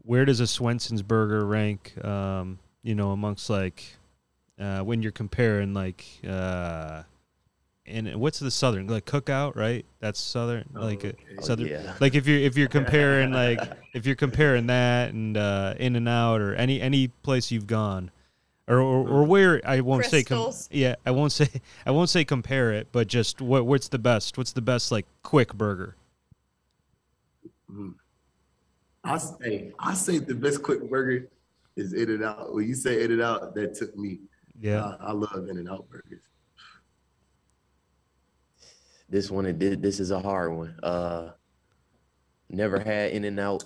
Where 0.05 0.25
does 0.25 0.41
a 0.41 0.47
Swenson's 0.47 1.03
burger 1.03 1.45
rank? 1.45 1.93
Um, 2.05 2.59
you 2.83 2.95
know, 2.95 3.11
amongst 3.11 3.51
like 3.51 3.85
uh, 4.59 4.81
when 4.81 5.03
you're 5.03 5.13
comparing 5.13 5.75
like 5.75 6.05
uh, 6.27 7.03
and 7.85 8.15
what's 8.17 8.39
the 8.39 8.51
southern 8.51 8.87
like 8.87 9.05
cookout, 9.05 9.57
right? 9.57 9.85
That's 10.01 10.21
southern, 10.21 10.69
Oh, 10.77 10.85
like 10.85 11.05
uh, 11.05 11.09
okay. 11.09 11.17
Oh, 11.39 11.43
southern. 11.43 11.67
yeah. 11.69 11.95
Like 12.01 12.15
if 12.15 12.27
you're 12.27 12.39
if 12.39 12.57
you're 12.57 12.69
comparing 12.69 13.33
like 13.33 13.61
if 13.93 14.07
you're 14.07 14.17
comparing 14.17 14.69
that 14.69 15.13
and 15.13 15.37
uh, 15.37 15.75
In 15.79 15.97
and 15.97 16.09
Out 16.09 16.41
or 16.41 16.55
any 16.55 16.81
any 16.81 17.09
place 17.09 17.51
you've 17.51 17.67
gone, 17.67 18.11
or 18.73 18.81
or, 18.81 19.09
or 19.09 19.25
where 19.25 19.61
I 19.65 19.81
won't 19.81 20.07
say 20.07 20.25
com- 20.25 20.53
yeah 20.71 20.97
I 21.05 21.11
won't 21.11 21.33
say 21.41 21.49
I 21.87 21.91
won't 21.91 22.09
say 22.11 22.25
compare 22.25 22.73
it, 22.73 22.89
but 22.93 23.07
just 23.07 23.41
what 23.41 23.67
what's 23.67 23.89
the 23.89 23.99
best? 23.99 24.39
What's 24.39 24.53
the 24.53 24.63
best 24.63 24.91
like 24.91 25.07
quick 25.23 25.55
burger? 25.55 25.97
I 29.05 29.19
say, 29.19 29.73
I 29.79 29.95
say 29.95 30.19
the 30.19 30.35
best 30.35 30.63
quick 30.63 30.89
burger 30.89 31.29
is 31.77 31.93
In 31.93 32.11
and 32.11 32.25
Out. 32.25 32.55
When 32.55 32.67
you 32.67 32.75
say 32.75 33.03
In 33.03 33.13
and 33.13 33.23
Out, 33.23 33.55
that 33.55 33.75
took 33.75 33.97
me. 33.97 34.21
Yeah, 34.61 34.85
I, 35.01 35.09
I 35.09 35.13
love 35.13 35.49
In 35.49 35.59
and 35.59 35.69
Out 35.69 35.89
burgers. 35.89 36.23
This 39.09 39.31
one, 39.31 39.45
it 39.47 39.59
did. 39.59 39.83
This 39.83 40.01
is 40.01 40.11
a 40.11 40.21
hard 40.21 40.57
one. 40.57 40.79
Uh, 40.83 41.31
never 42.49 42.79
had 42.79 43.13
In 43.13 43.25
and 43.25 43.39
Out. 43.41 43.65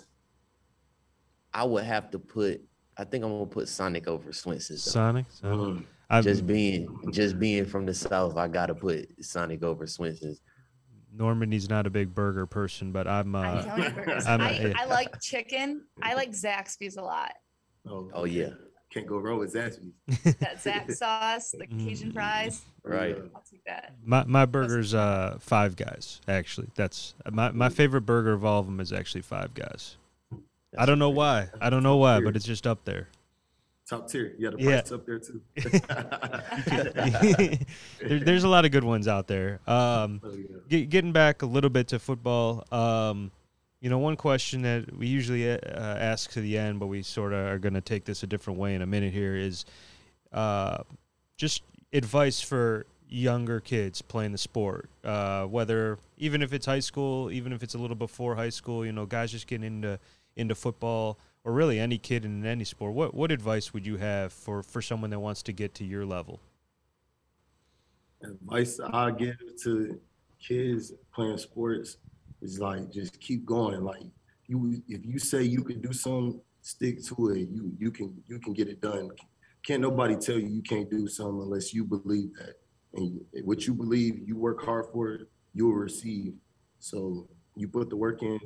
I 1.53 1.65
would 1.65 1.85
have 1.85 2.11
to 2.13 2.19
put. 2.19 2.63
I 2.99 3.05
think 3.05 3.25
I'm 3.25 3.31
gonna 3.31 3.47
put 3.47 3.69
Sonic 3.69 4.07
over 4.09 4.33
Swenson's. 4.33 4.85
though. 4.85 4.91
Sonic. 4.93 5.27
Sonic. 5.31 5.59
Mm. 5.79 5.85
I'm, 6.09 6.23
Just 6.23 6.47
being, 6.47 6.89
just 7.11 7.39
being 7.39 7.65
from 7.65 7.85
the 7.85 7.93
south, 7.95 8.37
I 8.37 8.47
gotta 8.49 8.75
put 8.75 9.09
Sonic 9.25 9.63
over 9.65 9.87
Swenson's. 9.87 10.41
Normandy's 11.13 11.69
not 11.69 11.87
a 11.87 11.91
big 11.91 12.15
burger 12.15 12.47
person, 12.47 12.93
but 12.93 13.07
I'm. 13.09 13.35
I 13.35 13.49
Uh, 13.49 13.63
don't 13.63 13.85
eat 13.87 13.95
burgers. 13.95 14.27
I'm- 14.29 14.41
I, 14.41 14.59
yeah. 14.59 14.73
I 14.77 14.85
like 14.87 15.21
chicken. 15.21 15.83
I 16.03 16.15
like 16.15 16.31
Zaxby's 16.33 16.97
a 16.97 17.03
lot. 17.03 17.33
Oh, 17.89 18.11
Oh 18.15 18.25
yeah, 18.25 18.51
Can't 18.91 19.07
go 19.07 19.19
wrong 19.19 19.39
with 19.39 19.53
Zaxby's. 19.55 19.95
That 20.41 20.57
Zax 20.63 20.93
sauce, 20.97 21.51
the 21.53 21.67
Mm. 21.67 21.87
Cajun 21.89 22.13
fries. 22.13 22.65
right. 22.83 23.17
I'll 23.35 23.43
take 23.51 23.65
that. 23.67 23.95
my 24.05 24.25
my 24.25 24.45
burger's 24.47 24.95
uh 24.95 25.39
Five 25.41 25.77
Guys. 25.77 26.21
Actually, 26.29 26.69
that's 26.75 27.15
my 27.31 27.51
my 27.51 27.69
favorite 27.69 28.03
burger 28.03 28.33
of 28.33 28.45
all 28.45 28.61
of 28.61 28.67
them 28.67 28.81
is 28.81 28.93
actually 28.93 29.23
Five 29.23 29.55
Guys. 29.55 29.97
I 30.79 30.87
don't 30.87 30.99
know 30.99 31.11
why. 31.11 31.49
I 31.61 31.71
don't 31.71 31.83
know 31.83 31.97
why, 31.97 32.21
but 32.21 32.37
it's 32.37 32.45
just 32.45 32.67
up 32.67 32.85
there. 32.85 33.09
Top 33.89 34.09
tier. 34.09 34.35
You 34.39 34.51
got 34.51 34.61
a 34.61 34.63
Yeah. 34.63 34.81
price 34.81 34.93
up 34.93 35.07
there 35.07 35.19
too. 35.21 35.41
there, 38.01 38.19
there's 38.21 38.45
a 38.45 38.49
lot 38.49 38.65
of 38.65 38.71
good 38.73 38.85
ones 38.85 39.09
out 39.09 39.27
there. 39.29 39.61
Um, 39.67 40.21
Oh, 40.25 40.31
yeah. 40.33 40.57
get, 40.69 40.91
getting 40.91 41.13
back 41.13 41.43
a 41.43 41.47
little 41.47 41.71
bit 41.71 41.89
to 41.89 41.99
football, 41.99 42.65
um, 42.73 43.31
you 43.81 43.91
know, 43.91 43.99
one 43.99 44.17
question 44.17 44.63
that 44.63 44.97
we 44.97 45.07
usually 45.07 45.51
uh, 45.51 45.59
ask 45.63 46.31
to 46.33 46.41
the 46.41 46.57
end, 46.59 46.81
but 46.81 46.87
we 46.87 47.03
sort 47.03 47.33
of 47.33 47.47
are 47.47 47.59
going 47.59 47.75
to 47.75 47.81
take 47.81 48.05
this 48.05 48.23
a 48.23 48.27
different 48.27 48.59
way 48.59 48.75
in 48.75 48.83
a 48.83 48.87
minute 48.87 49.13
here 49.13 49.37
is 49.37 49.65
uh, 50.33 50.79
just 51.37 51.63
advice 51.93 52.41
for 52.41 52.87
younger 53.09 53.61
kids 53.61 54.03
playing 54.03 54.33
the 54.33 54.39
sport, 54.39 54.89
uh, 55.05 55.45
whether 55.45 55.99
even 56.19 56.43
if 56.43 56.53
it's 56.53 56.67
high 56.67 56.81
school, 56.81 57.31
even 57.31 57.53
if 57.53 57.63
it's 57.63 57.75
a 57.75 57.79
little 57.79 57.95
before 57.95 58.35
high 58.35 58.49
school, 58.49 58.85
you 58.85 58.91
know, 58.93 59.07
guys 59.07 59.31
just 59.31 59.47
getting 59.47 59.67
into 59.67 59.99
into 60.37 60.55
football 60.55 61.19
or 61.45 61.53
really 61.53 61.79
any 61.79 61.99
kid 61.99 62.25
in 62.25 62.45
any 62.45 62.65
sport. 62.65 62.95
What 62.95 63.15
what 63.15 63.31
advice 63.31 63.73
would 63.73 63.87
you 63.87 63.97
have 63.97 64.33
for 64.33 64.63
for 64.63 64.83
someone 64.83 65.11
that 65.11 65.21
wants 65.21 65.43
to 65.45 65.53
get 65.53 65.75
to 65.75 65.85
your 65.85 66.05
level? 66.05 66.41
advice 68.23 68.81
I 68.81 69.11
give 69.11 69.37
to 69.63 70.01
kids 70.41 70.93
playing 71.15 71.39
sports 71.39 71.99
is 72.43 72.59
like 72.59 72.91
just 72.91 73.21
keep 73.21 73.45
going. 73.45 73.83
Like 73.83 74.03
you, 74.47 74.83
if 74.89 75.05
you 75.05 75.19
say 75.19 75.43
you 75.43 75.63
can 75.63 75.81
do 75.81 75.93
something, 75.93 76.41
stick 76.63 77.05
to 77.07 77.31
it. 77.31 77.49
You 77.51 77.73
you 77.79 77.91
can 77.91 78.15
you 78.27 78.39
can 78.39 78.53
get 78.53 78.69
it 78.69 78.81
done. 78.81 79.11
Can't 79.65 79.83
nobody 79.83 80.17
tell 80.17 80.39
you 80.39 80.49
you 80.49 80.63
can't 80.63 80.91
do 80.91 81.09
something 81.09 81.43
unless 81.43 81.75
you 81.75 81.85
believe 81.85 82.31
that. 82.39 82.55
And 82.95 83.21
what 83.45 83.67
you 83.67 83.75
believe, 83.75 84.27
you 84.27 84.37
work 84.37 84.65
hard 84.65 84.87
for 84.93 85.13
it, 85.13 85.29
you'll 85.55 85.73
receive. 85.73 86.35
So 86.79 87.29
you 87.57 87.69
put 87.69 87.91
the 87.91 87.97
work 87.97 88.23
in, 88.23 88.39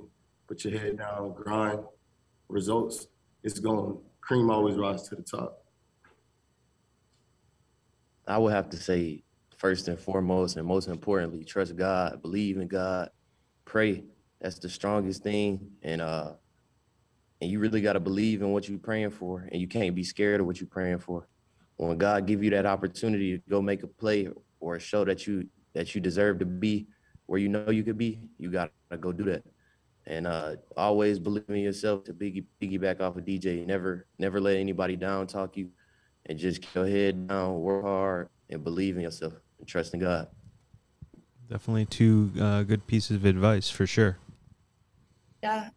put 0.50 0.64
your 0.64 0.76
head 0.76 0.98
down, 0.98 1.32
grind. 1.32 1.78
Results, 2.48 3.06
it's 3.44 3.60
going. 3.60 3.98
Cream 4.20 4.50
always 4.50 4.74
rise 4.74 5.08
to 5.08 5.14
the 5.14 5.22
top. 5.22 5.64
I 8.26 8.36
would 8.36 8.52
have 8.52 8.68
to 8.70 8.76
say 8.76 9.22
first 9.56 9.86
and 9.86 9.96
foremost, 9.96 10.56
and 10.56 10.66
most 10.66 10.88
importantly, 10.88 11.44
trust 11.44 11.76
God, 11.76 12.20
believe 12.20 12.56
in 12.58 12.66
God, 12.66 13.10
pray. 13.64 14.02
That's 14.40 14.58
the 14.58 14.68
strongest 14.68 15.22
thing, 15.22 15.70
and 15.82 16.00
uh, 16.00 16.32
and 17.40 17.48
you 17.48 17.60
really 17.60 17.80
got 17.80 17.92
to 17.92 18.00
believe 18.00 18.42
in 18.42 18.50
what 18.50 18.68
you're 18.68 18.78
praying 18.78 19.10
for, 19.10 19.48
and 19.52 19.60
you 19.60 19.68
can't 19.68 19.94
be 19.94 20.02
scared 20.02 20.40
of 20.40 20.46
what 20.46 20.60
you're 20.60 20.68
praying 20.68 20.98
for. 20.98 21.28
When 21.76 21.96
God 21.96 22.26
give 22.26 22.42
you 22.42 22.50
that 22.50 22.66
opportunity 22.66 23.38
to 23.38 23.42
go 23.48 23.62
make 23.62 23.84
a 23.84 23.86
play 23.86 24.28
or 24.58 24.74
a 24.74 24.80
show 24.80 25.04
that 25.04 25.28
you 25.28 25.46
that 25.74 25.94
you 25.94 26.00
deserve 26.00 26.40
to 26.40 26.44
be 26.44 26.88
where 27.26 27.38
you 27.38 27.48
know 27.48 27.70
you 27.70 27.84
could 27.84 27.98
be, 27.98 28.20
you 28.36 28.50
got 28.50 28.72
to 28.90 28.98
go 28.98 29.12
do 29.12 29.22
that. 29.24 29.44
And 30.06 30.26
uh, 30.26 30.56
always 30.76 31.18
believe 31.18 31.44
in 31.48 31.56
yourself. 31.56 32.04
To 32.04 32.14
piggy 32.14 32.46
piggyback 32.60 33.00
off 33.00 33.16
of 33.16 33.24
DJ, 33.24 33.66
never 33.66 34.06
never 34.18 34.40
let 34.40 34.56
anybody 34.56 34.96
down 34.96 35.26
talk 35.26 35.56
you 35.56 35.70
and 36.26 36.38
just 36.38 36.62
keep 36.62 36.74
your 36.74 36.88
head 36.88 37.28
down, 37.28 37.60
work 37.60 37.84
hard, 37.84 38.28
and 38.48 38.64
believe 38.64 38.96
in 38.96 39.02
yourself 39.02 39.34
and 39.58 39.68
trust 39.68 39.94
in 39.94 40.00
God. 40.00 40.28
Definitely 41.48 41.86
two 41.86 42.30
uh, 42.40 42.62
good 42.62 42.86
pieces 42.86 43.16
of 43.16 43.24
advice 43.24 43.68
for 43.68 43.86
sure. 43.86 44.18
Yeah. 45.42 45.70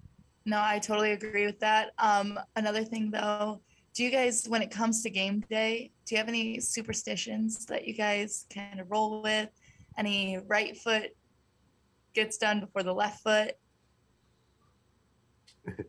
No, 0.45 0.61
I 0.61 0.79
totally 0.79 1.11
agree 1.11 1.45
with 1.45 1.59
that. 1.61 1.91
Um, 1.97 2.39
another 2.55 2.83
thing 2.83 3.09
though, 3.11 3.61
do 3.93 4.03
you 4.03 4.11
guys, 4.11 4.45
when 4.47 4.61
it 4.61 4.71
comes 4.71 5.01
to 5.03 5.09
game 5.09 5.43
day, 5.49 5.91
do 6.05 6.15
you 6.15 6.19
have 6.19 6.27
any 6.27 6.59
superstitions 6.59 7.65
that 7.67 7.87
you 7.87 7.93
guys 7.93 8.45
kind 8.53 8.79
of 8.79 8.91
roll 8.91 9.21
with? 9.21 9.49
Any 9.97 10.39
right 10.47 10.75
foot 10.77 11.11
gets 12.13 12.37
done 12.37 12.59
before 12.59 12.83
the 12.83 12.93
left 12.93 13.23
foot? 13.23 13.53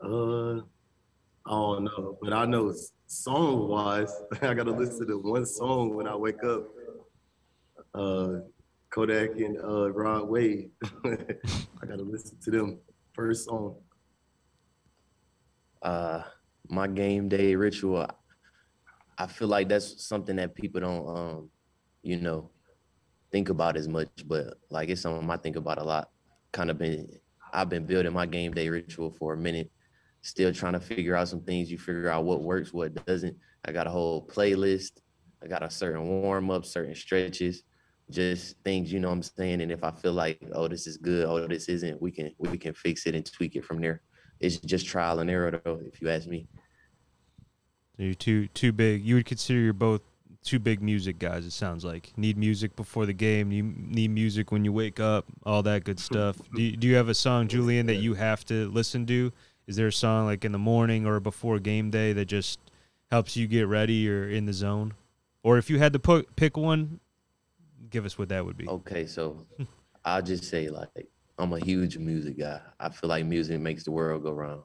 Uh, 0.00 0.58
I 1.44 1.50
don't 1.50 1.84
know, 1.84 2.16
but 2.22 2.32
I 2.32 2.44
know 2.44 2.72
song 3.08 3.68
wise, 3.68 4.12
I 4.42 4.54
gotta 4.54 4.70
listen 4.70 5.08
to 5.08 5.18
one 5.18 5.44
song 5.44 5.96
when 5.96 6.06
I 6.06 6.14
wake 6.14 6.44
up. 6.44 6.68
Uh, 7.92 8.40
Kodak 8.90 9.30
and 9.38 9.58
uh, 9.58 9.90
Rod 9.90 10.28
Wave. 10.28 10.70
I 11.04 11.86
gotta 11.86 12.02
listen 12.02 12.38
to 12.44 12.50
them 12.50 12.78
first 13.12 13.46
song. 13.46 13.76
Uh, 15.82 16.22
my 16.68 16.86
game 16.86 17.28
day 17.28 17.54
ritual, 17.54 18.06
I 19.16 19.26
feel 19.26 19.48
like 19.48 19.68
that's 19.68 20.04
something 20.04 20.36
that 20.36 20.54
people 20.54 20.80
don't, 20.80 21.16
um, 21.16 21.50
you 22.02 22.16
know, 22.16 22.50
think 23.30 23.48
about 23.48 23.76
as 23.76 23.88
much, 23.88 24.08
but 24.26 24.58
like 24.70 24.88
it's 24.88 25.02
something 25.02 25.28
I 25.28 25.36
think 25.36 25.56
about 25.56 25.78
a 25.78 25.84
lot. 25.84 26.10
Kind 26.52 26.70
of 26.70 26.78
been, 26.78 27.08
I've 27.52 27.68
been 27.68 27.86
building 27.86 28.12
my 28.12 28.26
game 28.26 28.52
day 28.52 28.68
ritual 28.68 29.10
for 29.10 29.34
a 29.34 29.36
minute, 29.36 29.70
still 30.22 30.52
trying 30.52 30.74
to 30.74 30.80
figure 30.80 31.16
out 31.16 31.28
some 31.28 31.42
things. 31.42 31.70
You 31.70 31.78
figure 31.78 32.08
out 32.08 32.24
what 32.24 32.42
works, 32.42 32.72
what 32.72 33.06
doesn't. 33.06 33.36
I 33.64 33.72
got 33.72 33.86
a 33.86 33.90
whole 33.90 34.26
playlist. 34.26 35.00
I 35.42 35.46
got 35.46 35.62
a 35.62 35.70
certain 35.70 36.06
warm 36.06 36.50
up, 36.50 36.64
certain 36.64 36.94
stretches, 36.94 37.62
just 38.10 38.56
things, 38.64 38.92
you 38.92 38.98
know 39.00 39.08
what 39.08 39.14
I'm 39.14 39.22
saying? 39.22 39.60
And 39.60 39.70
if 39.70 39.84
I 39.84 39.90
feel 39.90 40.12
like, 40.12 40.40
oh, 40.52 40.66
this 40.68 40.86
is 40.86 40.96
good, 40.96 41.26
oh, 41.26 41.46
this 41.46 41.68
isn't, 41.68 42.00
we 42.02 42.10
can 42.10 42.32
we 42.38 42.58
can 42.58 42.74
fix 42.74 43.06
it 43.06 43.14
and 43.14 43.24
tweak 43.24 43.54
it 43.56 43.64
from 43.64 43.80
there. 43.80 44.02
It's 44.40 44.56
just 44.56 44.86
trial 44.86 45.20
and 45.20 45.30
error 45.30 45.60
though, 45.64 45.80
if 45.84 46.00
you 46.00 46.08
ask 46.10 46.26
me. 46.26 46.48
You're 47.96 48.14
too 48.14 48.48
too 48.48 48.72
big. 48.72 49.04
You 49.04 49.16
would 49.16 49.26
consider 49.26 49.58
you're 49.58 49.72
both 49.72 50.02
two 50.48 50.58
big 50.58 50.80
music 50.82 51.18
guys. 51.18 51.44
It 51.44 51.52
sounds 51.52 51.84
like 51.84 52.12
need 52.16 52.38
music 52.38 52.74
before 52.74 53.04
the 53.04 53.12
game. 53.12 53.52
You 53.52 53.62
need 53.62 54.10
music 54.10 54.50
when 54.50 54.64
you 54.64 54.72
wake 54.72 54.98
up. 54.98 55.26
All 55.44 55.62
that 55.64 55.84
good 55.84 56.00
stuff. 56.00 56.36
do 56.54 56.62
you, 56.62 56.76
Do 56.76 56.88
you 56.88 56.96
have 56.96 57.10
a 57.10 57.14
song, 57.14 57.48
Julian, 57.48 57.86
that 57.86 57.96
you 57.96 58.14
have 58.14 58.46
to 58.46 58.70
listen 58.70 59.04
to? 59.06 59.30
Is 59.66 59.76
there 59.76 59.88
a 59.88 59.92
song 59.92 60.24
like 60.24 60.46
in 60.46 60.52
the 60.52 60.58
morning 60.58 61.06
or 61.06 61.20
before 61.20 61.58
game 61.58 61.90
day 61.90 62.14
that 62.14 62.24
just 62.24 62.58
helps 63.10 63.36
you 63.36 63.46
get 63.46 63.68
ready 63.68 64.08
or 64.08 64.26
in 64.26 64.46
the 64.46 64.54
zone? 64.54 64.94
Or 65.42 65.58
if 65.58 65.68
you 65.68 65.78
had 65.78 65.92
to 65.92 65.98
put 65.98 66.34
pick 66.34 66.56
one, 66.56 66.98
give 67.90 68.06
us 68.06 68.16
what 68.16 68.30
that 68.30 68.46
would 68.46 68.56
be. 68.56 68.66
Okay, 68.66 69.04
so 69.04 69.46
I'll 70.06 70.22
just 70.22 70.44
say 70.44 70.70
like 70.70 71.08
I'm 71.38 71.52
a 71.52 71.62
huge 71.62 71.98
music 71.98 72.38
guy. 72.38 72.60
I 72.80 72.88
feel 72.88 73.10
like 73.10 73.26
music 73.26 73.60
makes 73.60 73.84
the 73.84 73.90
world 73.90 74.22
go 74.22 74.32
round. 74.32 74.62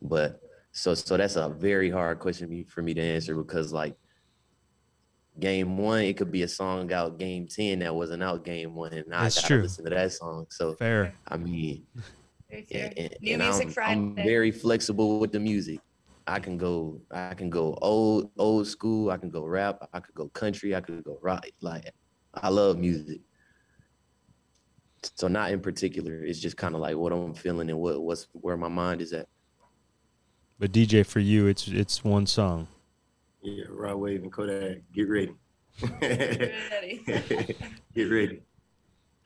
But 0.00 0.40
so 0.70 0.94
so 0.94 1.16
that's 1.16 1.34
a 1.34 1.48
very 1.48 1.90
hard 1.90 2.20
question 2.20 2.64
for 2.68 2.82
me 2.82 2.94
to 2.94 3.02
answer 3.02 3.34
because 3.34 3.72
like 3.72 3.96
game 5.38 5.76
one, 5.76 6.02
it 6.02 6.16
could 6.16 6.30
be 6.30 6.42
a 6.42 6.48
song 6.48 6.92
out 6.92 7.18
game 7.18 7.46
10 7.46 7.80
that 7.80 7.94
wasn't 7.94 8.22
out 8.22 8.44
game 8.44 8.74
one. 8.74 8.92
And 8.92 9.12
I 9.14 9.24
gotta 9.24 9.42
true. 9.42 9.62
listen 9.62 9.84
to 9.84 9.90
that 9.90 10.12
song. 10.12 10.46
So 10.50 10.74
Fair. 10.74 11.14
I 11.28 11.36
mean 11.36 11.84
Very 12.50 12.66
and, 12.72 12.98
and- 12.98 13.16
New 13.20 13.32
and 13.34 13.42
Music 13.42 13.66
I'm, 13.66 13.72
Friday. 13.72 13.92
I'm 13.92 14.14
very 14.14 14.50
flexible 14.50 15.18
with 15.18 15.32
the 15.32 15.40
music. 15.40 15.80
I 16.26 16.38
can 16.38 16.56
go, 16.56 17.00
I 17.10 17.34
can 17.34 17.50
go 17.50 17.76
old, 17.82 18.30
old 18.38 18.66
school. 18.66 19.10
I 19.10 19.16
can 19.18 19.28
go 19.28 19.44
rap. 19.44 19.88
I 19.92 20.00
could 20.00 20.14
go 20.14 20.28
country. 20.28 20.74
I 20.74 20.80
could 20.80 21.04
go 21.04 21.18
rock. 21.20 21.44
Like, 21.60 21.90
I 22.32 22.48
love 22.48 22.78
music. 22.78 23.20
So 25.16 25.28
not 25.28 25.50
in 25.50 25.60
particular. 25.60 26.24
It's 26.24 26.40
just 26.40 26.56
kind 26.56 26.74
of 26.74 26.80
like 26.80 26.96
what 26.96 27.12
I'm 27.12 27.34
feeling 27.34 27.68
and 27.68 27.78
what 27.78 28.00
what's 28.00 28.26
where 28.32 28.56
my 28.56 28.68
mind 28.68 29.02
is 29.02 29.12
at. 29.12 29.28
But 30.58 30.72
DJ, 30.72 31.04
for 31.04 31.20
you, 31.20 31.46
it's 31.46 31.68
it's 31.68 32.02
one 32.02 32.26
song. 32.26 32.68
Yeah, 33.44 33.64
Rod 33.68 33.96
Wave 33.96 34.22
and 34.22 34.32
Kodak, 34.32 34.78
get 34.94 35.08
ready. 35.08 35.34
Ready. 36.00 37.02
Get 37.94 38.10
ready. 38.10 38.40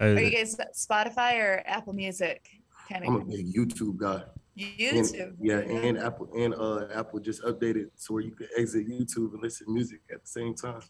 Are 0.00 0.08
you 0.20 0.30
guys 0.30 0.56
Spotify 0.74 1.36
or 1.36 1.62
Apple 1.66 1.92
Music? 1.92 2.44
Kind 2.90 3.04
I'm 3.04 3.14
a 3.14 3.24
big 3.24 3.54
YouTube 3.54 3.96
guy. 3.96 4.22
And- 4.56 5.06
YouTube. 5.06 5.34
yeah, 5.40 5.58
and 5.58 5.98
Apple 5.98 6.28
and 6.36 6.52
uh 6.52 6.88
Apple 6.92 7.20
just 7.20 7.42
updated 7.44 7.90
so 7.94 8.14
where 8.14 8.24
you 8.24 8.32
can 8.32 8.48
exit 8.56 8.88
YouTube 8.88 9.32
and 9.34 9.40
listen 9.40 9.68
to 9.68 9.72
music 9.72 10.00
at 10.12 10.20
the 10.20 10.28
same 10.28 10.52
time. 10.52 10.80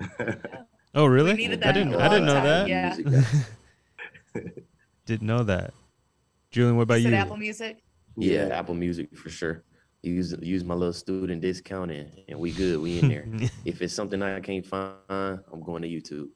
oh, 0.94 1.06
really? 1.06 1.32
I 1.32 1.36
didn't. 1.36 1.64
a 1.64 1.98
I 1.98 2.08
didn't 2.08 2.26
know 2.26 2.34
time, 2.34 2.44
that. 2.44 2.68
yeah. 2.68 2.96
Didn't 5.06 5.26
know 5.26 5.42
that. 5.42 5.72
Julian, 6.52 6.76
what 6.76 6.82
about 6.82 7.00
you? 7.00 7.12
Apple 7.12 7.38
Music? 7.38 7.82
Yeah, 8.16 8.48
Apple 8.52 8.74
Music 8.74 9.16
for 9.16 9.30
sure. 9.30 9.64
Use 10.02 10.34
use 10.40 10.62
my 10.62 10.74
little 10.74 10.92
student 10.92 11.42
discount 11.42 11.90
and, 11.90 12.10
and 12.28 12.38
we 12.38 12.52
good. 12.52 12.78
We 12.80 13.00
in 13.00 13.08
there. 13.08 13.26
if 13.64 13.82
it's 13.82 13.94
something 13.94 14.22
I 14.22 14.38
can't 14.40 14.64
find, 14.64 14.94
I'm 15.08 15.62
going 15.64 15.82
to 15.82 15.88
YouTube. 15.88 16.28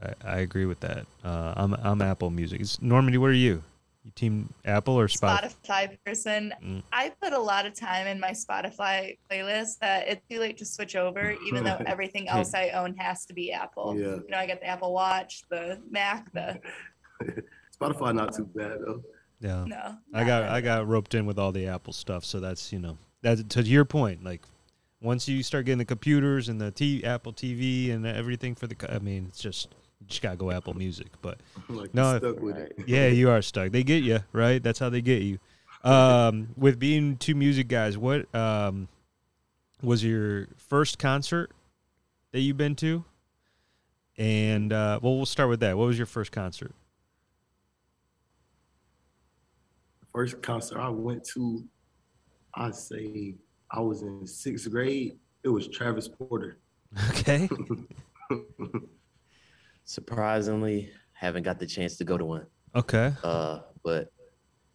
I, 0.00 0.36
I 0.36 0.38
agree 0.38 0.66
with 0.66 0.80
that. 0.80 1.06
Uh, 1.24 1.54
I'm 1.56 1.74
I'm 1.74 2.00
Apple 2.02 2.30
Music. 2.30 2.60
It's, 2.60 2.80
Normandy, 2.80 3.18
what 3.18 3.30
are 3.30 3.32
you? 3.32 3.62
You 4.04 4.12
team 4.14 4.52
Apple 4.66 4.98
or 5.00 5.08
Spotify? 5.08 5.54
Spotify 5.64 5.98
person. 6.04 6.52
Mm. 6.62 6.82
I 6.92 7.10
put 7.22 7.32
a 7.32 7.38
lot 7.38 7.64
of 7.64 7.74
time 7.74 8.06
in 8.06 8.20
my 8.20 8.32
Spotify 8.32 9.16
playlist 9.30 9.78
that 9.80 10.06
it's 10.06 10.22
too 10.30 10.38
late 10.40 10.58
to 10.58 10.66
switch 10.66 10.94
over, 10.94 11.34
even 11.46 11.64
though 11.64 11.80
everything 11.86 12.28
else 12.28 12.52
I 12.54 12.70
own 12.70 12.94
has 12.98 13.24
to 13.26 13.32
be 13.32 13.50
Apple. 13.50 13.98
Yeah. 13.98 14.06
You 14.06 14.26
know, 14.28 14.36
I 14.36 14.46
got 14.46 14.60
the 14.60 14.66
Apple 14.66 14.92
Watch, 14.92 15.42
the 15.48 15.80
Mac, 15.90 16.30
the 16.32 16.60
Spotify 17.80 18.14
not 18.14 18.34
too 18.34 18.44
bad 18.54 18.78
though. 18.84 19.02
Yeah. 19.44 19.64
no. 19.66 19.96
I 20.14 20.24
got 20.24 20.38
really. 20.44 20.48
I 20.54 20.60
got 20.62 20.88
roped 20.88 21.14
in 21.14 21.26
with 21.26 21.38
all 21.38 21.52
the 21.52 21.66
Apple 21.68 21.92
stuff, 21.92 22.24
so 22.24 22.40
that's 22.40 22.72
you 22.72 22.78
know 22.78 22.96
that's 23.22 23.42
to 23.42 23.62
your 23.62 23.84
point. 23.84 24.24
Like 24.24 24.42
once 25.02 25.28
you 25.28 25.42
start 25.42 25.66
getting 25.66 25.78
the 25.78 25.84
computers 25.84 26.48
and 26.48 26.60
the 26.60 26.70
t- 26.70 27.04
Apple 27.04 27.32
TV 27.32 27.92
and 27.92 28.06
everything 28.06 28.54
for 28.54 28.66
the, 28.66 28.74
co- 28.74 28.86
I 28.94 28.98
mean, 29.00 29.26
it's 29.28 29.40
just 29.40 29.68
you 30.00 30.06
just 30.06 30.22
gotta 30.22 30.36
go 30.36 30.50
Apple 30.50 30.74
Music. 30.74 31.08
But 31.20 31.38
like 31.68 31.92
No, 31.94 32.10
no, 32.12 32.16
if- 32.16 32.22
stuck 32.22 32.40
with 32.40 32.56
it. 32.56 32.72
yeah, 32.86 33.08
you 33.08 33.28
are 33.30 33.42
stuck. 33.42 33.70
They 33.72 33.82
get 33.84 34.02
you 34.02 34.20
right. 34.32 34.62
That's 34.62 34.78
how 34.78 34.88
they 34.88 35.02
get 35.02 35.22
you. 35.22 35.38
Um, 35.82 36.48
with 36.56 36.78
being 36.78 37.18
two 37.18 37.34
music 37.34 37.68
guys, 37.68 37.98
what 37.98 38.34
um, 38.34 38.88
was 39.82 40.02
your 40.02 40.48
first 40.56 40.98
concert 40.98 41.50
that 42.32 42.40
you've 42.40 42.56
been 42.56 42.74
to? 42.76 43.04
And 44.16 44.72
uh, 44.72 45.00
well, 45.02 45.16
we'll 45.16 45.26
start 45.26 45.50
with 45.50 45.60
that. 45.60 45.76
What 45.76 45.86
was 45.86 45.98
your 45.98 46.06
first 46.06 46.32
concert? 46.32 46.72
First 50.14 50.40
concert 50.42 50.78
I 50.78 50.88
went 50.90 51.24
to, 51.34 51.64
I 52.54 52.70
say 52.70 53.34
I 53.72 53.80
was 53.80 54.02
in 54.02 54.24
sixth 54.24 54.70
grade. 54.70 55.18
It 55.42 55.48
was 55.48 55.66
Travis 55.66 56.06
Porter. 56.06 56.58
Okay. 57.10 57.48
Surprisingly, 59.84 60.92
haven't 61.14 61.42
got 61.42 61.58
the 61.58 61.66
chance 61.66 61.96
to 61.96 62.04
go 62.04 62.16
to 62.16 62.24
one. 62.24 62.46
Okay. 62.76 63.12
Uh, 63.24 63.60
but 63.82 64.12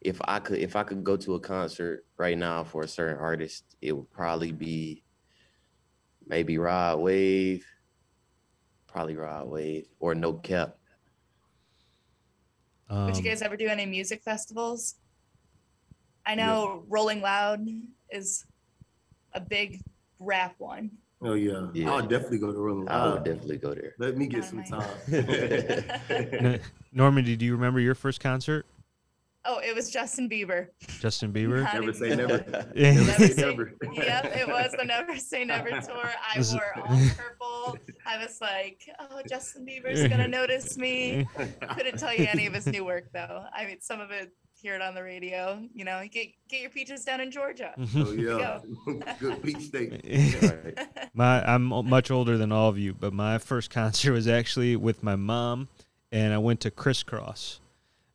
if 0.01 0.19
I 0.25 0.39
could, 0.39 0.59
if 0.59 0.75
I 0.75 0.83
could 0.83 1.05
go 1.05 1.15
to 1.15 1.35
a 1.35 1.39
concert 1.39 2.05
right 2.17 2.37
now 2.37 2.65
for 2.65 2.83
a 2.83 2.87
certain 2.87 3.17
artist, 3.17 3.77
it 3.81 3.93
would 3.93 4.11
probably 4.11 4.51
be 4.51 5.05
maybe 6.27 6.57
Rod 6.57 6.99
Wave, 6.99 7.65
probably 8.87 9.15
Rod 9.15 9.47
Wave, 9.47 9.87
or 10.01 10.13
No 10.15 10.33
Cap. 10.33 10.75
Um, 12.89 13.05
Would 13.05 13.15
you 13.15 13.23
guys 13.23 13.41
ever 13.41 13.55
do 13.55 13.67
any 13.67 13.85
music 13.85 14.21
festivals? 14.21 14.95
I 16.29 16.35
know 16.35 16.83
Rolling 16.87 17.21
Loud 17.21 17.67
is 18.11 18.45
a 19.33 19.41
big 19.41 19.81
rap 20.19 20.53
one. 20.59 20.91
Oh 21.23 21.33
yeah, 21.33 21.67
Yeah. 21.73 21.91
I'll 21.91 22.01
definitely 22.05 22.37
go 22.37 22.53
to 22.53 22.59
Rolling 22.59 22.85
Loud. 22.85 23.07
I 23.09 23.13
would 23.15 23.23
definitely 23.25 23.57
go 23.57 23.73
there. 23.73 23.95
Let 23.97 24.15
me 24.15 24.27
get 24.27 24.45
some 24.45 24.63
time. 24.63 24.87
N- 25.11 26.59
Normandy, 26.93 27.35
do 27.35 27.45
you 27.45 27.53
remember 27.53 27.79
your 27.79 27.95
first 27.95 28.19
concert? 28.19 28.67
Oh, 29.43 29.57
it 29.59 29.73
was 29.73 29.89
Justin 29.89 30.29
Bieber. 30.29 30.67
Justin 30.99 31.33
Bieber. 31.33 31.63
Not 31.63 31.73
never 31.73 31.93
say 31.93 32.09
never. 32.15 32.37
Never 32.75 32.75
Never 32.75 33.11
say 33.13 33.27
say- 33.29 33.41
never. 33.41 33.73
Yep, 33.93 34.35
it 34.37 34.47
was 34.47 34.71
the 34.77 34.85
Never 34.85 35.15
Say 35.17 35.45
Never 35.45 35.69
tour. 35.81 36.11
I 36.35 36.43
wore 36.51 36.73
all 36.87 36.99
purple. 37.17 37.77
I 38.05 38.17
was 38.23 38.37
like, 38.39 38.83
oh, 38.99 39.21
Justin 39.27 39.65
Bieber's 39.65 40.07
gonna 40.07 40.27
notice 40.27 40.77
me. 40.77 41.27
Couldn't 41.75 41.97
tell 41.97 42.13
you 42.13 42.27
any 42.31 42.45
of 42.45 42.53
his 42.53 42.67
new 42.67 42.85
work 42.85 43.05
though. 43.13 43.45
I 43.51 43.65
mean, 43.65 43.81
some 43.81 43.99
of 43.99 44.11
it 44.11 44.31
hear 44.61 44.75
it 44.75 44.81
on 44.81 44.93
the 44.93 45.03
radio. 45.03 45.61
You 45.73 45.85
know, 45.85 46.01
get 46.11 46.29
get 46.49 46.61
your 46.61 46.69
peaches 46.69 47.03
down 47.05 47.21
in 47.21 47.31
Georgia. 47.31 47.73
Oh 47.95 48.11
yeah, 48.11 48.59
good 49.19 49.41
peach 49.43 49.61
steak. 49.61 50.01
Right. 50.41 50.87
My 51.13 51.43
I'm 51.43 51.63
much 51.65 52.11
older 52.11 52.37
than 52.37 52.51
all 52.51 52.69
of 52.69 52.77
you, 52.77 52.93
but 52.93 53.13
my 53.13 53.37
first 53.37 53.69
concert 53.69 54.13
was 54.13 54.27
actually 54.27 54.75
with 54.75 55.03
my 55.03 55.15
mom, 55.15 55.69
and 56.11 56.33
I 56.33 56.37
went 56.37 56.59
to 56.61 56.71
Kris 56.71 57.03
Kross. 57.03 57.59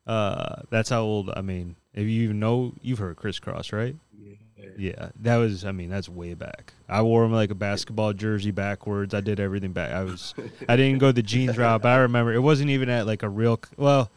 Uh, 0.07 0.61
that's 0.69 0.89
how 0.89 1.01
old. 1.01 1.31
I 1.35 1.41
mean, 1.41 1.75
if 1.93 2.03
you 2.03 2.23
even 2.23 2.39
know, 2.39 2.73
you've 2.81 2.99
heard 2.99 3.15
Kris 3.15 3.39
Kross, 3.39 3.71
right? 3.73 3.95
Yeah. 4.17 4.35
Yeah, 4.77 5.09
that 5.21 5.37
was. 5.37 5.63
I 5.65 5.71
mean, 5.71 5.89
that's 5.89 6.09
way 6.09 6.33
back. 6.33 6.73
I 6.89 7.01
wore 7.01 7.23
them 7.23 7.31
like 7.31 7.51
a 7.51 7.55
basketball 7.55 8.13
jersey 8.13 8.51
backwards. 8.51 9.13
I 9.13 9.21
did 9.21 9.39
everything 9.39 9.73
back. 9.73 9.91
I 9.91 10.03
was. 10.03 10.33
I 10.67 10.75
didn't 10.75 10.99
go 10.99 11.11
the 11.11 11.21
jeans 11.21 11.57
route, 11.57 11.81
but 11.81 11.89
I 11.89 11.97
remember 11.97 12.33
it 12.33 12.39
wasn't 12.39 12.69
even 12.71 12.89
at 12.89 13.05
like 13.05 13.23
a 13.23 13.29
real. 13.29 13.59
Well, 13.77 14.11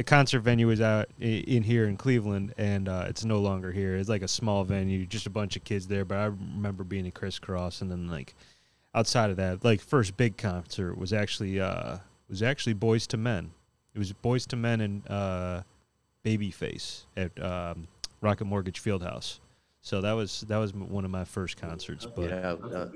the 0.00 0.04
concert 0.04 0.40
venue 0.40 0.66
was 0.66 0.80
out 0.80 1.10
in 1.20 1.62
here 1.62 1.84
in 1.84 1.98
Cleveland, 1.98 2.54
and 2.56 2.88
uh, 2.88 3.04
it's 3.08 3.22
no 3.22 3.38
longer 3.38 3.70
here. 3.70 3.96
It's 3.96 4.08
like 4.08 4.22
a 4.22 4.28
small 4.28 4.64
venue, 4.64 5.04
just 5.04 5.26
a 5.26 5.30
bunch 5.30 5.56
of 5.56 5.64
kids 5.64 5.88
there. 5.88 6.06
But 6.06 6.16
I 6.16 6.24
remember 6.24 6.84
being 6.84 7.06
at 7.06 7.12
Kris 7.12 7.38
Kross, 7.38 7.82
and 7.82 7.90
then 7.90 8.08
like 8.08 8.34
outside 8.94 9.28
of 9.28 9.36
that, 9.36 9.62
like 9.62 9.82
first 9.82 10.16
big 10.16 10.38
concert 10.38 10.96
was 10.96 11.12
actually 11.12 11.60
uh 11.60 11.98
was 12.30 12.42
actually 12.42 12.76
Boyz 12.76 13.12
II 13.12 13.20
Men. 13.20 13.50
It 13.94 13.98
was 13.98 14.10
Boyz 14.14 14.50
II 14.50 14.58
Men 14.58 14.80
and 14.80 15.10
uh, 15.10 15.62
Babyface 16.24 17.02
at 17.18 17.38
um, 17.38 17.86
Rocket 18.22 18.46
Mortgage 18.46 18.82
Fieldhouse. 18.82 19.40
So 19.82 20.00
that 20.00 20.12
was 20.12 20.46
that 20.48 20.56
was 20.56 20.72
one 20.72 21.04
of 21.04 21.10
my 21.10 21.26
first 21.26 21.60
concerts, 21.60 22.06
but 22.06 22.30
Yeah, 22.30 22.52
uh, 22.52 22.88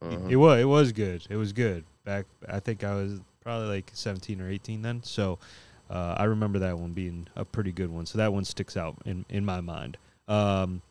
uh-huh. 0.00 0.28
it 0.30 0.36
was 0.36 0.60
it 0.62 0.64
was 0.64 0.92
good. 0.92 1.26
It 1.28 1.36
was 1.36 1.52
good. 1.52 1.84
Back 2.06 2.24
I 2.48 2.58
think 2.58 2.84
I 2.84 2.94
was 2.94 3.20
probably 3.42 3.68
like 3.68 3.90
17 3.92 4.40
or 4.40 4.48
18 4.48 4.80
then. 4.80 5.02
So 5.02 5.38
uh, 5.90 6.14
I 6.18 6.24
remember 6.24 6.58
that 6.60 6.78
one 6.78 6.92
being 6.92 7.28
a 7.36 7.44
pretty 7.44 7.72
good 7.72 7.90
one. 7.90 8.06
So 8.06 8.18
that 8.18 8.32
one 8.32 8.44
sticks 8.44 8.76
out 8.76 8.96
in 9.04 9.24
in 9.28 9.44
my 9.44 9.60
mind. 9.60 9.96
Um, 10.26 10.82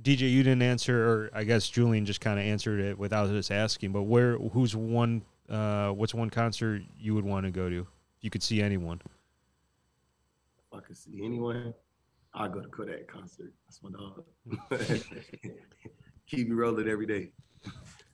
DJ, 0.00 0.30
you 0.30 0.42
didn't 0.42 0.62
answer, 0.62 1.08
or 1.08 1.30
I 1.34 1.44
guess 1.44 1.68
Julian 1.68 2.06
just 2.06 2.20
kind 2.20 2.38
of 2.38 2.44
answered 2.44 2.80
it 2.80 2.98
without 2.98 3.28
us 3.30 3.50
asking. 3.50 3.92
But 3.92 4.02
where, 4.02 4.38
who's 4.38 4.76
one? 4.76 5.22
Uh, 5.48 5.90
what's 5.90 6.14
one 6.14 6.30
concert 6.30 6.82
you 6.98 7.14
would 7.14 7.24
want 7.24 7.46
to 7.46 7.50
go 7.50 7.68
to? 7.68 7.80
If 7.80 8.24
you 8.24 8.30
could 8.30 8.42
see 8.42 8.62
anyone. 8.62 9.00
If 10.70 10.78
I 10.78 10.80
could 10.80 10.96
see 10.96 11.20
anyone, 11.24 11.74
I'd 12.34 12.52
go 12.52 12.60
to 12.60 12.68
Kodak 12.68 13.08
concert. 13.08 13.52
That's 13.66 13.82
my 13.82 13.90
dog. 13.90 14.24
Keep 16.26 16.48
me 16.48 16.54
rolling 16.54 16.88
every 16.88 17.06
day. 17.06 17.30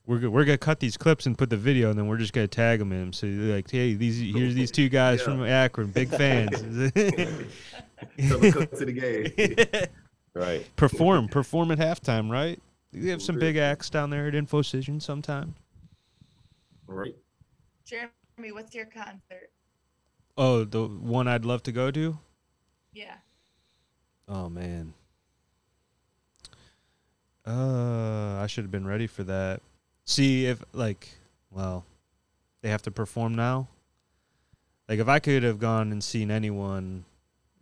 We're 0.07 0.19
go- 0.19 0.29
we're 0.29 0.45
gonna 0.45 0.57
cut 0.57 0.79
these 0.79 0.97
clips 0.97 1.25
and 1.25 1.35
put 1.37 1.49
the 1.49 1.57
video, 1.57 1.89
and 1.89 1.97
then 1.97 2.07
we're 2.07 2.17
just 2.17 2.31
gonna 2.33 2.47
tag 2.47 2.79
them 2.79 2.91
in 2.91 3.01
'em. 3.01 3.13
So 3.13 3.25
you're 3.25 3.55
like, 3.55 3.69
hey, 3.71 3.95
these 3.95 4.19
here's 4.19 4.53
these 4.53 4.69
two 4.71 4.87
guys 4.89 5.19
Yeah. 5.19 5.25
from 5.25 5.43
Akron, 5.43 5.87
big 5.91 6.09
fans. 6.21 6.51
Tell 6.61 8.39
them 8.39 8.51
come 8.51 8.67
to 8.67 8.85
the 8.85 8.93
game. 8.93 9.87
right. 10.35 10.67
perform, 10.75 11.27
perform 11.27 11.71
at 11.71 11.79
halftime, 11.79 12.29
right? 12.29 12.61
You 12.91 13.09
have 13.11 13.21
some 13.21 13.39
big 13.39 13.57
acts 13.57 13.89
down 13.89 14.09
there 14.09 14.27
at 14.27 14.33
InfoCision 14.35 15.01
sometime. 15.01 15.55
All 16.87 16.95
right. 16.95 17.15
Jeremy, 17.83 18.11
what's 18.51 18.75
your 18.75 18.85
concert? 18.85 19.49
Oh, 20.37 20.63
the 20.65 20.85
one 20.87 21.27
I'd 21.27 21.45
love 21.45 21.63
to 21.63 21.71
go 21.71 21.89
to. 21.91 22.19
Yeah. 22.93 23.15
Oh 24.27 24.49
man. 24.49 24.93
Uh, 27.47 28.39
I 28.41 28.47
should 28.47 28.63
have 28.63 28.71
been 28.71 28.87
ready 28.87 29.07
for 29.07 29.23
that. 29.23 29.61
See 30.05 30.45
if 30.45 30.63
like, 30.73 31.09
well, 31.51 31.83
they 32.61 32.69
have 32.69 32.83
to 32.83 32.91
perform 32.91 33.35
now. 33.35 33.67
Like 34.87 34.99
if 34.99 35.07
I 35.07 35.19
could 35.19 35.43
have 35.43 35.59
gone 35.59 35.91
and 35.91 36.03
seen 36.03 36.29
anyone, 36.29 37.05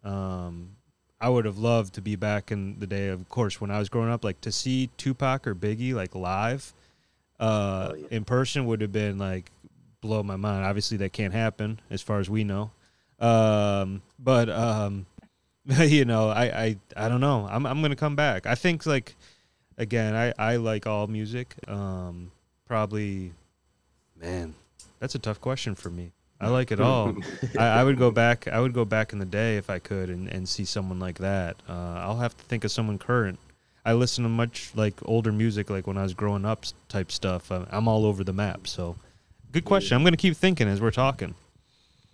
um, 0.04 0.72
I 1.22 1.30
would 1.30 1.46
have 1.46 1.58
loved 1.58 1.94
to 1.96 2.02
be 2.02 2.18
back 2.18 2.52
in 2.52 2.80
the 2.80 2.88
day. 2.88 3.08
Of 3.08 3.30
course, 3.30 3.62
when 3.62 3.72
I 3.72 3.80
was 3.80 3.88
growing 3.88 4.10
up, 4.10 4.26
like 4.26 4.42
to 4.42 4.52
see 4.52 4.90
Tupac 4.98 5.48
or 5.48 5.56
Biggie 5.56 5.94
like 5.94 6.16
live, 6.16 6.74
uh, 7.40 7.90
Oh, 7.92 7.96
yeah. 7.96 8.08
in 8.12 8.26
person 8.26 8.66
would 8.66 8.82
have 8.82 8.92
been 8.92 9.18
like 9.18 9.50
blow 10.02 10.22
my 10.22 10.36
mind. 10.36 10.66
Obviously, 10.66 10.98
that 10.98 11.14
can't 11.14 11.34
happen 11.34 11.80
as 11.90 12.02
far 12.02 12.20
as 12.20 12.30
we 12.30 12.44
know. 12.44 12.72
Um, 13.20 14.02
but 14.20 14.50
um, 14.50 15.06
you 15.66 16.04
know, 16.04 16.28
I, 16.28 16.44
I 16.44 16.78
I 16.98 17.08
don't 17.08 17.22
know. 17.22 17.48
I'm 17.50 17.66
I'm 17.66 17.82
gonna 17.82 17.96
come 17.96 18.18
back. 18.18 18.46
I 18.46 18.56
think 18.56 18.86
like 18.86 19.16
again, 19.78 20.16
I 20.16 20.34
I 20.38 20.56
like 20.58 20.88
all 20.88 21.08
music. 21.08 21.56
Um, 21.68 22.32
probably, 22.68 23.34
man, 24.20 24.54
that's 25.00 25.16
a 25.16 25.20
tough 25.20 25.40
question 25.42 25.76
for 25.76 25.90
me. 25.90 26.12
I 26.42 26.50
like 26.50 26.72
it 26.72 26.80
all. 26.82 27.16
I, 27.58 27.68
I 27.68 27.84
would 27.84 27.98
go 27.98 28.12
back. 28.12 28.48
I 28.48 28.60
would 28.60 28.74
go 28.74 28.84
back 28.86 29.14
in 29.14 29.20
the 29.20 29.26
day 29.26 29.56
if 29.58 29.70
I 29.70 29.80
could 29.80 30.10
and, 30.10 30.28
and 30.28 30.48
see 30.50 30.66
someone 30.66 31.00
like 31.00 31.20
that. 31.20 31.56
Uh, 31.70 31.74
I'll 32.02 32.18
have 32.20 32.36
to 32.38 32.44
think 32.44 32.64
of 32.66 32.72
someone 32.72 32.98
current. 32.98 33.40
I 33.86 33.94
listen 33.94 34.24
to 34.24 34.30
much 34.30 34.72
like 34.76 34.96
older 35.06 35.32
music, 35.32 35.70
like 35.70 35.88
when 35.88 35.98
I 35.98 36.04
was 36.04 36.14
growing 36.14 36.46
up 36.46 36.66
type 36.90 37.12
stuff. 37.12 37.52
I'm, 37.52 37.68
I'm 37.72 37.88
all 37.88 38.06
over 38.06 38.24
the 38.24 38.34
map. 38.34 38.68
So, 38.68 38.96
good 39.52 39.64
question. 39.66 39.96
I'm 39.96 40.04
gonna 40.04 40.18
keep 40.18 40.36
thinking 40.36 40.68
as 40.68 40.82
we're 40.82 40.92
talking. 40.92 41.34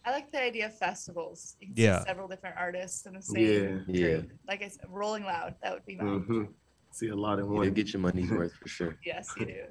I 0.05 0.11
like 0.11 0.31
the 0.31 0.41
idea 0.41 0.67
of 0.67 0.77
festivals. 0.77 1.55
You 1.59 1.67
can 1.67 1.75
Yeah. 1.77 1.99
see 1.99 2.05
several 2.07 2.27
different 2.27 2.55
artists 2.57 3.05
in 3.05 3.13
the 3.13 3.21
same 3.21 3.85
Yeah. 3.87 4.07
Yeah. 4.07 4.21
Like 4.47 4.63
I 4.63 4.67
said, 4.69 4.85
Rolling 4.89 5.23
Loud, 5.23 5.55
that 5.61 5.73
would 5.73 5.85
be 5.85 5.95
mine. 5.95 6.19
hmm 6.21 6.43
See 6.91 7.07
a 7.09 7.15
lot 7.15 7.39
in 7.39 7.45
You'll 7.45 7.55
one. 7.55 7.73
get 7.73 7.93
your 7.93 8.01
money's 8.01 8.29
worth 8.39 8.53
for 8.53 8.67
sure. 8.67 8.97
Yes, 9.05 9.29
you 9.37 9.45
do. 9.45 9.63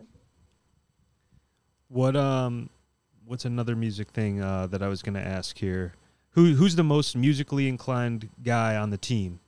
What 1.88 2.16
um, 2.16 2.70
what's 3.24 3.44
another 3.44 3.74
music 3.76 4.11
thing 4.11 4.40
uh, 4.42 4.66
that 4.68 4.83
I 4.83 4.88
was 4.88 5.02
gonna 5.02 5.20
ask 5.20 5.59
here? 5.59 5.94
Who 6.31 6.54
who's 6.54 6.76
the 6.76 6.85
most 6.85 7.16
musically 7.16 7.68
inclined 7.68 8.28
guy 8.42 8.76
on 8.76 8.90
the 8.90 8.98
team? 8.98 9.40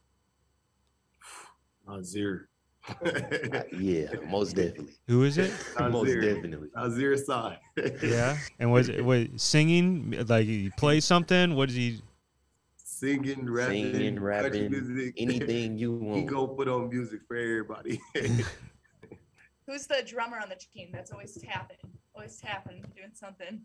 Azir. 1.88 2.46
Uh, 3.04 3.62
yeah, 3.78 4.06
most 4.28 4.56
definitely. 4.56 4.94
Who 5.06 5.22
is 5.24 5.36
it? 5.36 5.52
most 5.78 6.08
Azir. 6.08 6.22
definitely. 6.34 6.68
Azir 6.76 7.16
side. 7.22 7.58
yeah, 8.02 8.36
and 8.58 8.72
was 8.72 8.88
it 8.88 9.04
what 9.04 9.28
singing? 9.38 10.14
Like 10.26 10.46
he 10.46 10.70
play 10.76 10.98
something? 11.00 11.54
What 11.54 11.68
is 11.68 11.74
he? 11.76 12.00
Singing, 13.00 13.48
rapping, 13.50 13.94
Singing, 13.94 14.16
country 14.16 14.68
rapping, 14.68 14.70
music. 14.70 15.14
anything 15.16 15.78
you 15.78 15.92
want. 15.92 16.04
he 16.16 16.20
want. 16.24 16.26
go 16.26 16.46
put 16.48 16.68
on 16.68 16.90
music 16.90 17.20
for 17.26 17.34
everybody. 17.34 17.98
Who's 19.66 19.86
the 19.86 20.02
drummer 20.06 20.38
on 20.38 20.50
the 20.50 20.56
team 20.56 20.90
that's 20.92 21.10
always 21.10 21.32
tapping? 21.40 21.78
Always 22.14 22.36
tapping, 22.36 22.84
doing 22.94 23.12
something. 23.14 23.62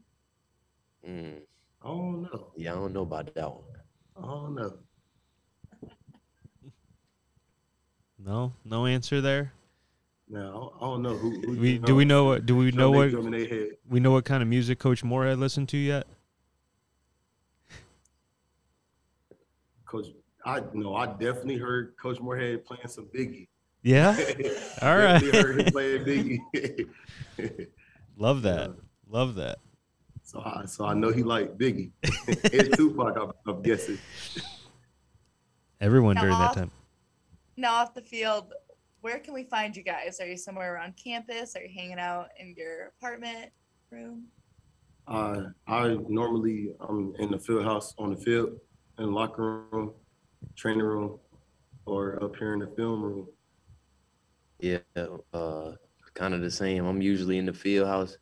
Mm, 1.06 1.42
I 1.84 1.88
don't 1.88 2.22
know. 2.22 2.54
yeah, 2.56 2.72
I 2.72 2.76
don't 2.76 2.94
know 2.94 3.02
about 3.02 3.36
that 3.36 3.52
one. 3.52 3.64
I 4.18 4.22
don't 4.22 4.56
know. 4.56 4.74
No, 8.18 8.54
no 8.64 8.86
answer 8.86 9.20
there. 9.20 9.52
No, 10.30 10.74
I 10.78 10.86
don't 10.86 11.02
know 11.02 11.18
who. 11.18 11.42
who 11.42 11.60
We 11.60 11.72
you 11.74 11.80
do 11.80 11.94
we 11.94 12.06
know 12.06 12.24
what? 12.24 12.46
Do 12.46 12.56
we 12.56 12.72
know 12.72 12.90
what? 12.90 13.12
drum 13.12 13.26
in 13.28 13.32
their 13.34 13.48
head. 13.48 13.72
We 13.90 14.00
know 14.00 14.12
what 14.12 14.24
kind 14.24 14.42
of 14.42 14.48
music 14.48 14.80
Coach 14.80 15.04
Moorhead 15.04 15.40
listened 15.40 15.68
to 15.70 15.78
yet? 15.78 16.08
Coach, 19.86 20.08
I 20.46 20.62
know 20.74 20.96
I 20.96 21.08
definitely 21.08 21.58
heard 21.58 21.96
Coach 21.98 22.20
Moorhead 22.20 22.66
playing 22.66 22.88
some 22.88 23.06
Biggie. 23.06 23.48
Yeah, 23.82 24.16
All 24.82 24.98
right. 24.98 25.22
Heard 25.22 25.62
him 25.62 25.72
playing 25.72 26.06
Biggie. 26.06 26.88
love 28.18 28.44
that. 28.44 28.72
Love 29.08 29.36
that. 29.36 29.58
so 30.24 30.42
I 30.44 30.66
so 30.66 30.86
I 30.86 30.94
know 30.94 31.12
he 31.12 31.24
liked 31.24 31.58
Biggie. 31.58 31.92
it's 32.04 32.78
Tupac, 32.78 33.18
I'm, 33.18 33.32
I'm 33.48 33.62
guessing. 33.64 33.98
Everyone 35.82 36.16
Now 36.16 36.22
during 36.22 36.38
that 36.38 36.54
time. 36.54 36.72
Now 37.58 37.76
off 37.76 37.94
the 37.94 38.02
field, 38.02 38.54
where 39.02 39.20
can 39.20 39.34
we 39.34 39.44
find 39.44 39.76
you 39.76 39.84
guys? 39.84 40.20
Are 40.20 40.28
you 40.28 40.38
somewhere 40.38 40.76
around 40.76 40.96
campus? 40.96 41.56
Are 41.56 41.62
you 41.62 41.70
hanging 41.76 42.00
out 42.00 42.30
in 42.40 42.54
your 42.58 42.94
apartment 42.98 43.52
room? 43.92 44.26
Uh, 45.08 45.44
I 45.68 45.96
normally 46.08 46.72
I'm 46.80 47.14
in 47.20 47.32
the 47.32 47.40
field 47.40 47.66
house 47.66 47.94
on 47.98 48.12
the 48.12 48.18
field, 48.18 48.50
in 48.98 49.06
the 49.06 49.12
locker 49.12 49.66
room, 49.72 49.94
training 50.56 50.84
room, 50.84 51.20
or 51.86 52.24
up 52.24 52.36
here 52.36 52.54
in 52.54 52.60
the 52.60 52.68
film 52.76 53.04
room. 53.04 53.28
Yeah, 54.60 54.80
uh, 55.34 55.72
kind 56.14 56.34
of 56.34 56.42
the 56.42 56.52
same. 56.52 56.86
I'm 56.86 57.02
usually 57.02 57.38
in 57.38 57.46
the 57.46 57.54
field 57.54 57.88
house. 57.88 58.18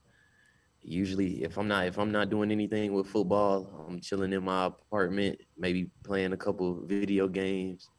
Usually, 0.81 1.43
if 1.43 1.57
I'm 1.57 1.67
not 1.67 1.87
if 1.87 1.97
I'm 1.97 2.11
not 2.11 2.29
doing 2.29 2.51
anything 2.51 2.93
with 2.93 3.07
football, 3.07 3.85
I'm 3.87 4.01
chilling 4.01 4.33
in 4.33 4.43
my 4.43 4.65
apartment, 4.65 5.39
maybe 5.57 5.89
playing 6.03 6.33
a 6.33 6.37
couple 6.37 6.85
video 6.85 7.27
games. 7.27 7.89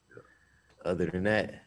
Other 0.85 1.07
than 1.07 1.25
that, 1.25 1.63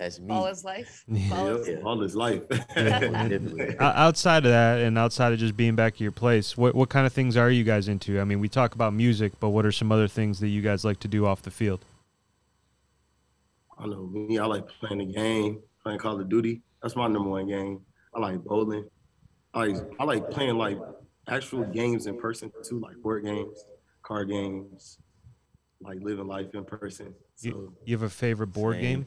that's 0.00 0.18
me. 0.18 0.34
All 0.34 0.46
his 0.46 0.64
life. 0.64 1.04
Yeah. 1.08 1.36
All 1.36 1.46
his- 1.56 1.68
Yep, 1.68 1.84
all 1.84 2.00
his 2.00 2.16
life. 2.16 2.48
Definitely. 2.74 3.76
Outside 3.80 4.44
of 4.46 4.50
that, 4.50 4.80
and 4.80 4.96
outside 4.98 5.32
of 5.32 5.38
just 5.38 5.56
being 5.56 5.76
back 5.76 5.94
at 5.94 6.00
your 6.00 6.10
place, 6.12 6.56
what 6.56 6.74
what 6.74 6.88
kind 6.88 7.06
of 7.06 7.12
things 7.12 7.36
are 7.36 7.50
you 7.50 7.62
guys 7.64 7.86
into? 7.88 8.18
I 8.20 8.24
mean, 8.24 8.40
we 8.40 8.48
talk 8.48 8.74
about 8.74 8.94
music, 8.94 9.32
but 9.40 9.50
what 9.50 9.64
are 9.66 9.72
some 9.72 9.92
other 9.92 10.08
things 10.08 10.40
that 10.40 10.48
you 10.48 10.62
guys 10.62 10.84
like 10.84 10.98
to 11.00 11.08
do 11.08 11.26
off 11.26 11.42
the 11.42 11.50
field? 11.50 11.84
I 13.78 13.86
know 13.86 14.06
me. 14.06 14.38
I 14.38 14.46
like 14.46 14.66
playing 14.80 14.98
the 14.98 15.12
game, 15.12 15.60
playing 15.82 15.98
Call 15.98 16.20
of 16.20 16.28
Duty. 16.28 16.62
That's 16.82 16.96
my 16.96 17.06
number 17.08 17.28
one 17.30 17.46
game. 17.46 17.80
I 18.14 18.20
like 18.20 18.42
bowling. 18.44 18.88
I 19.54 19.66
like 19.66 19.76
I 19.98 20.04
like 20.04 20.30
playing 20.30 20.56
like 20.56 20.78
actual 21.28 21.64
games 21.64 22.06
in 22.06 22.18
person 22.18 22.50
too, 22.68 22.78
like 22.80 22.96
board 23.02 23.24
games, 23.24 23.64
card 24.02 24.28
games, 24.28 24.98
like 25.80 25.98
living 26.02 26.26
life 26.26 26.54
in 26.54 26.64
person. 26.64 27.14
So 27.36 27.48
You, 27.48 27.74
you 27.84 27.94
have 27.96 28.02
a 28.02 28.10
favorite 28.10 28.48
board 28.48 28.76
Same. 28.76 28.82
game? 28.82 29.06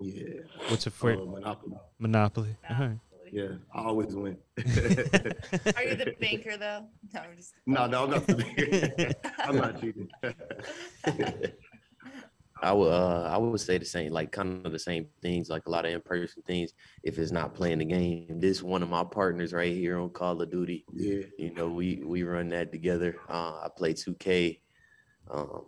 Yeah, 0.00 0.40
What's 0.68 0.86
a 0.86 0.90
uh, 0.90 0.92
favorite? 0.92 1.26
Monopoly. 1.28 1.76
Monopoly. 1.98 2.56
All 2.70 2.76
right. 2.78 2.98
Yeah, 3.32 3.48
I 3.74 3.82
always 3.82 4.14
win. 4.14 4.36
Are 4.58 4.64
you 5.82 5.96
the 5.96 6.14
banker 6.20 6.56
though? 6.56 6.86
No, 7.12 7.20
I'm 7.20 7.36
just. 7.36 7.54
no, 7.66 7.86
no, 7.86 8.04
I'm 8.04 8.10
not. 8.10 8.26
the- 8.26 9.16
I'm 9.40 9.56
not 9.56 9.80
cheating. 9.80 10.08
I 12.62 12.72
would 12.72 12.88
uh 12.92 13.24
I 13.24 13.36
would 13.36 13.60
say 13.60 13.78
the 13.78 13.84
same, 13.84 14.12
like 14.12 14.30
kind 14.30 14.64
of 14.64 14.72
the 14.72 14.78
same 14.78 15.06
things, 15.20 15.48
like 15.50 15.66
a 15.66 15.70
lot 15.70 15.84
of 15.84 15.92
in-person 15.92 16.42
things. 16.46 16.72
If 17.02 17.18
it's 17.18 17.32
not 17.32 17.54
playing 17.54 17.78
the 17.78 17.84
game, 17.84 18.38
this 18.40 18.62
one 18.62 18.82
of 18.82 18.88
my 18.88 19.04
partners 19.04 19.52
right 19.52 19.72
here 19.74 19.98
on 19.98 20.10
Call 20.10 20.40
of 20.40 20.50
Duty. 20.50 20.84
yeah, 20.92 21.24
You 21.38 21.52
know, 21.54 21.68
we 21.68 22.02
we 22.04 22.22
run 22.22 22.48
that 22.50 22.72
together. 22.72 23.16
Uh, 23.28 23.60
I 23.64 23.68
play 23.76 23.92
2K, 23.94 24.60
um, 25.30 25.66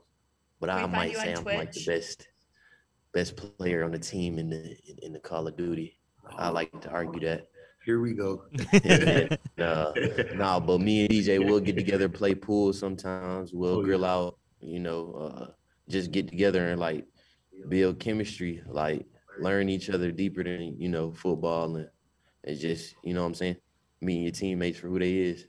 but 0.61 0.69
Can 0.71 0.77
we 0.77 0.83
I 0.83 0.87
might 0.87 1.17
say 1.17 1.33
I'm 1.35 1.45
like 1.45 1.73
the 1.73 1.85
best 1.85 2.29
best 3.17 3.37
player 3.59 3.85
on 3.85 3.93
the 3.93 3.99
team 3.99 4.39
in 4.39 4.51
the 4.51 4.63
in, 4.89 4.97
in 5.07 5.13
the 5.13 5.21
Call 5.21 5.47
of 5.49 5.57
Duty. 5.57 5.99
I 6.39 6.49
like 6.51 6.71
to 6.83 6.91
argue 6.91 7.21
that. 7.29 7.49
here 7.85 8.01
we 8.01 8.13
go. 8.15 8.31
And, 8.85 9.39
uh, 9.59 9.93
nah, 10.35 10.61
but 10.61 10.81
me 10.81 11.03
and 11.03 11.11
DJ 11.11 11.39
will 11.45 11.61
get 11.61 11.77
together, 11.77 12.09
play 12.09 12.35
pool 12.35 12.73
sometimes. 12.73 13.53
We'll 13.55 13.77
Oh, 13.77 13.81
yeah. 13.81 13.85
grill 13.85 14.05
out, 14.05 14.39
you 14.61 14.81
know, 14.81 15.01
uh, 15.15 15.47
just 15.89 16.11
get 16.11 16.29
together 16.29 16.69
and 16.71 16.81
like 16.81 17.07
build 17.69 18.01
chemistry, 18.01 18.63
like 18.67 19.07
learn 19.39 19.69
each 19.69 19.91
other 19.91 20.11
deeper 20.11 20.43
than 20.45 20.77
you 20.81 20.89
know 20.89 21.13
football 21.13 21.77
and 21.77 21.89
it's 22.45 22.61
just 22.61 22.95
you 23.03 23.15
know 23.15 23.23
what 23.23 23.29
I'm 23.29 23.35
saying, 23.35 23.57
meeting 24.01 24.23
your 24.25 24.33
teammates 24.33 24.79
for 24.79 24.89
who 24.89 24.99
they 24.99 25.15
is. 25.17 25.47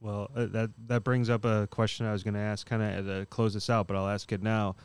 Well, 0.00 0.30
uh, 0.36 0.46
that 0.46 0.70
that 0.86 1.02
brings 1.04 1.28
up 1.28 1.44
a 1.44 1.66
question 1.70 2.06
I 2.06 2.12
was 2.12 2.22
going 2.22 2.34
to 2.34 2.40
ask, 2.40 2.66
kind 2.66 2.82
of 2.82 3.06
to 3.06 3.26
close 3.26 3.54
this 3.54 3.68
out, 3.68 3.86
but 3.88 3.96
I'll 3.96 4.08
ask 4.08 4.30
it 4.32 4.42
now. 4.42 4.76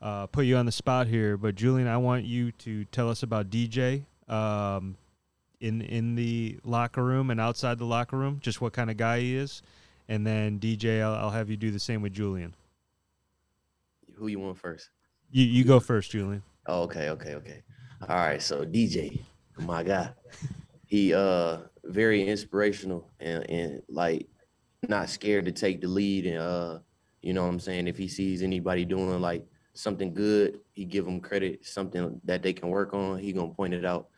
Uh, 0.00 0.26
put 0.26 0.46
you 0.46 0.56
on 0.56 0.64
the 0.64 0.72
spot 0.72 1.06
here, 1.06 1.36
but 1.36 1.54
Julian, 1.54 1.86
I 1.86 1.98
want 1.98 2.24
you 2.24 2.52
to 2.52 2.84
tell 2.86 3.10
us 3.10 3.22
about 3.22 3.50
DJ 3.50 4.04
um, 4.28 4.96
in 5.60 5.82
in 5.82 6.14
the 6.14 6.58
locker 6.64 7.04
room 7.04 7.30
and 7.30 7.38
outside 7.38 7.78
the 7.78 7.84
locker 7.84 8.16
room, 8.16 8.38
just 8.42 8.62
what 8.62 8.72
kind 8.72 8.90
of 8.90 8.96
guy 8.96 9.20
he 9.20 9.36
is, 9.36 9.62
and 10.08 10.26
then 10.26 10.58
DJ, 10.58 11.02
I'll, 11.02 11.14
I'll 11.26 11.30
have 11.30 11.50
you 11.50 11.56
do 11.58 11.70
the 11.70 11.78
same 11.78 12.00
with 12.00 12.14
Julian. 12.14 12.54
Who 14.14 14.28
you 14.28 14.38
want 14.38 14.56
first? 14.56 14.88
You 15.30 15.44
you 15.44 15.64
go 15.64 15.80
first, 15.80 16.12
Julian. 16.12 16.42
Oh, 16.66 16.82
okay, 16.82 17.10
okay, 17.10 17.34
okay. 17.34 17.62
All 18.08 18.16
right, 18.16 18.40
so 18.40 18.64
DJ, 18.64 19.20
my 19.58 19.82
guy, 19.82 20.10
he 20.86 21.12
uh 21.12 21.58
very 21.84 22.26
inspirational 22.26 23.10
and, 23.20 23.48
and 23.50 23.82
like 23.88 24.26
not 24.88 25.10
scared 25.10 25.44
to 25.44 25.52
take 25.52 25.80
the 25.80 25.88
lead 25.88 26.26
and 26.26 26.38
uh 26.38 26.78
you 27.22 27.32
know 27.32 27.42
what 27.42 27.50
I'm 27.50 27.60
saying 27.60 27.86
if 27.86 27.98
he 27.98 28.08
sees 28.08 28.42
anybody 28.42 28.84
doing 28.84 29.20
like 29.20 29.46
something 29.74 30.12
good, 30.12 30.60
he 30.72 30.84
give 30.84 31.04
them 31.04 31.20
credit, 31.20 31.64
something 31.64 32.20
that 32.24 32.42
they 32.42 32.52
can 32.52 32.68
work 32.68 32.94
on, 32.94 33.18
he 33.18 33.32
gonna 33.32 33.54
point 33.54 33.74
it 33.74 33.84
out. 33.84 34.08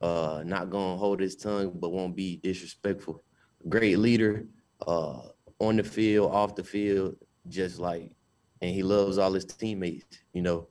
Uh 0.00 0.42
not 0.44 0.70
gonna 0.70 0.96
hold 0.96 1.20
his 1.20 1.36
tongue, 1.36 1.72
but 1.74 1.90
won't 1.90 2.16
be 2.16 2.36
disrespectful. 2.36 3.22
Great 3.68 3.98
leader, 3.98 4.46
uh 4.86 5.22
on 5.58 5.76
the 5.76 5.84
field, 5.84 6.32
off 6.32 6.54
the 6.54 6.64
field, 6.64 7.16
just 7.48 7.78
like 7.78 8.12
and 8.60 8.70
he 8.70 8.82
loves 8.82 9.18
all 9.18 9.32
his 9.32 9.44
teammates, 9.44 10.18
you 10.32 10.42
know. 10.42 10.68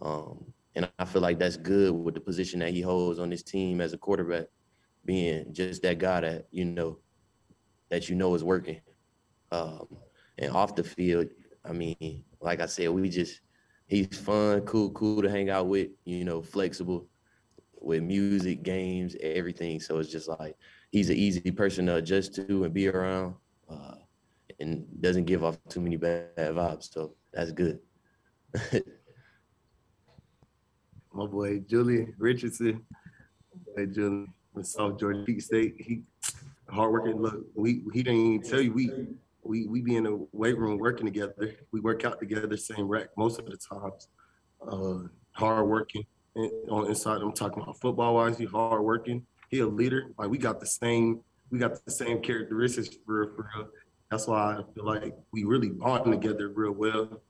Um, 0.00 0.52
and 0.74 0.88
I 0.98 1.04
feel 1.04 1.22
like 1.22 1.38
that's 1.38 1.56
good 1.56 1.92
with 1.92 2.14
the 2.14 2.20
position 2.20 2.60
that 2.60 2.72
he 2.72 2.80
holds 2.80 3.18
on 3.18 3.30
his 3.30 3.42
team 3.42 3.80
as 3.80 3.92
a 3.92 3.98
quarterback, 3.98 4.46
being 5.04 5.52
just 5.52 5.82
that 5.82 5.98
guy 5.98 6.20
that 6.20 6.46
you 6.50 6.64
know 6.64 6.98
that 7.90 8.08
you 8.08 8.14
know 8.14 8.34
is 8.34 8.44
working. 8.44 8.80
Um, 9.50 9.86
and 10.38 10.52
off 10.52 10.74
the 10.74 10.84
field, 10.84 11.28
I 11.64 11.72
mean, 11.72 12.24
like 12.40 12.60
I 12.60 12.66
said, 12.66 12.90
we 12.90 13.08
just 13.08 13.40
he's 13.88 14.16
fun, 14.18 14.60
cool, 14.62 14.90
cool 14.90 15.22
to 15.22 15.30
hang 15.30 15.50
out 15.50 15.66
with, 15.66 15.88
you 16.04 16.24
know, 16.24 16.40
flexible 16.42 17.08
with 17.80 18.02
music, 18.02 18.62
games, 18.62 19.16
everything. 19.20 19.80
So 19.80 19.98
it's 19.98 20.10
just 20.10 20.28
like 20.28 20.56
he's 20.92 21.10
an 21.10 21.16
easy 21.16 21.50
person 21.50 21.86
to 21.86 21.96
adjust 21.96 22.34
to 22.36 22.64
and 22.64 22.72
be 22.72 22.88
around, 22.88 23.34
uh, 23.68 23.94
and 24.60 24.86
doesn't 25.00 25.24
give 25.24 25.42
off 25.42 25.58
too 25.68 25.80
many 25.80 25.96
bad 25.96 26.36
vibes. 26.36 26.92
So 26.92 27.14
that's 27.32 27.52
good. 27.52 27.80
my 31.12 31.26
boy 31.26 31.58
Julian 31.60 32.14
Richardson, 32.18 32.84
boy 33.74 33.86
Julian 33.86 34.32
from 34.52 34.64
South 34.64 34.98
Georgia 34.98 35.40
State. 35.40 35.76
He 35.78 36.02
hardworking. 36.68 37.20
Look, 37.20 37.44
we 37.54 37.82
he 37.92 38.02
didn't 38.02 38.20
even 38.34 38.42
tell 38.48 38.60
you 38.60 38.72
we 38.72 38.90
we 39.48 39.66
we 39.66 39.80
be 39.80 39.96
in 39.96 40.04
the 40.04 40.26
weight 40.32 40.58
room 40.58 40.78
working 40.78 41.06
together. 41.06 41.54
We 41.72 41.80
work 41.80 42.04
out 42.04 42.20
together, 42.20 42.56
same 42.56 42.86
rack 42.86 43.08
most 43.16 43.40
of 43.40 43.46
the 43.46 43.56
times. 43.56 44.08
Uh, 44.60 45.08
hardworking, 45.32 46.04
And 46.36 46.50
on 46.70 46.86
inside, 46.86 47.22
I'm 47.22 47.32
talking 47.32 47.62
about 47.62 47.80
football 47.80 48.16
wise. 48.16 48.36
He 48.36 48.44
hard 48.44 48.82
working. 48.82 49.24
He 49.50 49.60
a 49.60 49.66
leader. 49.66 50.10
Like 50.18 50.28
we 50.28 50.38
got 50.38 50.60
the 50.60 50.66
same, 50.66 51.20
we 51.50 51.58
got 51.58 51.84
the 51.84 51.90
same 51.90 52.20
characteristics 52.20 52.90
for 53.06 53.32
for 53.34 53.48
real. 53.56 53.68
That's 54.10 54.26
why 54.26 54.56
I 54.58 54.62
feel 54.74 54.84
like 54.84 55.14
we 55.32 55.44
really 55.44 55.70
bond 55.70 56.12
together 56.12 56.48
real 56.48 56.72
well. 56.72 57.22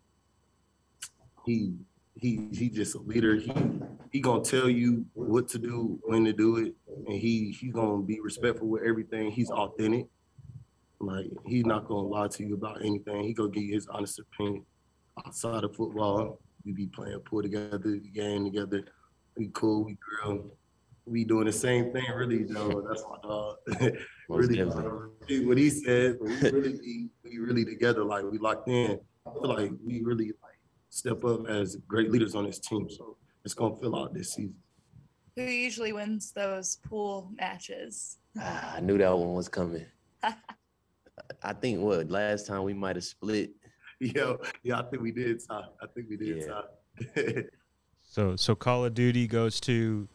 He 1.47 1.75
he 2.17 2.49
he 2.53 2.69
just 2.69 2.95
a 2.97 2.99
leader. 2.99 3.37
He 3.37 3.53
he 4.11 4.21
gonna 4.21 4.43
tell 4.43 4.69
you 4.69 5.05
what 5.15 5.49
to 5.49 5.59
do, 5.59 5.99
when 6.03 6.25
to 6.25 6.33
do 6.33 6.57
it, 6.57 6.75
and 7.07 7.17
he 7.17 7.53
he 7.53 7.69
gonna 7.69 8.03
be 8.03 8.21
respectful 8.21 8.69
with 8.69 8.83
everything. 8.83 9.31
He's 9.31 9.51
authentic. 9.51 10.07
Like 11.01 11.27
he's 11.47 11.65
not 11.65 11.87
gonna 11.87 12.09
lie 12.09 12.29
to 12.29 12.45
you 12.45 12.55
about 12.55 12.85
anything. 12.85 13.23
He 13.23 13.33
gonna 13.33 13.51
give 13.51 13.63
you 13.63 13.75
his 13.75 13.87
honest 13.89 14.19
opinion. 14.19 14.65
Outside 15.25 15.65
of 15.65 15.75
football, 15.77 16.41
we 16.65 16.73
be 16.73 16.87
playing 16.87 17.21
pool 17.21 17.43
together, 17.43 17.81
we 17.85 18.11
game 18.11 18.45
together. 18.45 18.85
We 19.37 19.49
cool, 19.49 19.85
we 19.85 19.97
grill. 19.97 20.51
We 21.07 21.25
doing 21.25 21.47
the 21.47 21.53
same 21.53 21.93
thing, 21.93 22.05
really. 22.15 22.45
Though 22.45 22.85
that's 22.87 23.05
my 23.09 23.17
dog. 23.23 23.57
Most 24.29 24.49
really, 24.49 24.57
definitely. 24.57 25.47
what 25.47 25.57
he 25.57 25.71
said. 25.71 26.19
We 26.21 26.51
really, 26.51 26.79
be, 26.79 27.09
we 27.25 27.39
really 27.39 27.65
together. 27.65 28.05
Like 28.05 28.25
we 28.25 28.39
locked 28.39 28.69
in. 28.69 28.99
I 29.27 29.31
feel 29.33 29.49
like 29.49 29.71
we 29.85 30.03
really 30.03 30.33
like 30.43 30.59
step 30.91 31.25
up 31.25 31.47
as 31.49 31.77
great 31.87 32.11
leaders 32.11 32.35
on 32.35 32.45
this 32.45 32.59
team. 32.59 32.89
So 32.91 33.17
it's 33.45 33.55
gonna 33.55 33.77
fill 33.77 33.97
out 33.97 34.15
this 34.15 34.35
season. 34.35 34.57
Who 35.37 35.45
usually 35.45 35.93
wins 35.93 36.33
those 36.33 36.79
pool 36.89 37.31
matches? 37.39 38.19
Ah, 38.39 38.75
I 38.77 38.81
knew 38.81 38.99
that 38.99 39.17
one 39.17 39.35
was 39.35 39.49
coming. 39.49 39.87
I 41.43 41.53
think 41.53 41.81
what 41.81 42.11
last 42.11 42.47
time 42.47 42.63
we 42.65 42.75
might 42.75 42.97
have 42.97 43.05
split. 43.05 43.51
Yeah, 44.01 44.35
yeah, 44.63 44.79
I 44.81 44.83
think 44.85 45.03
we 45.03 45.11
did 45.13 45.41
tie. 45.49 45.65
I 45.83 45.87
think 45.95 46.09
we 46.09 46.17
did 46.17 46.45
Yeah. 46.47 47.43
So 48.11 48.37
so 48.37 48.55
Call 48.55 48.85
of 48.85 48.95
Duty 48.95 49.27
goes 49.27 49.61
to 49.61 50.09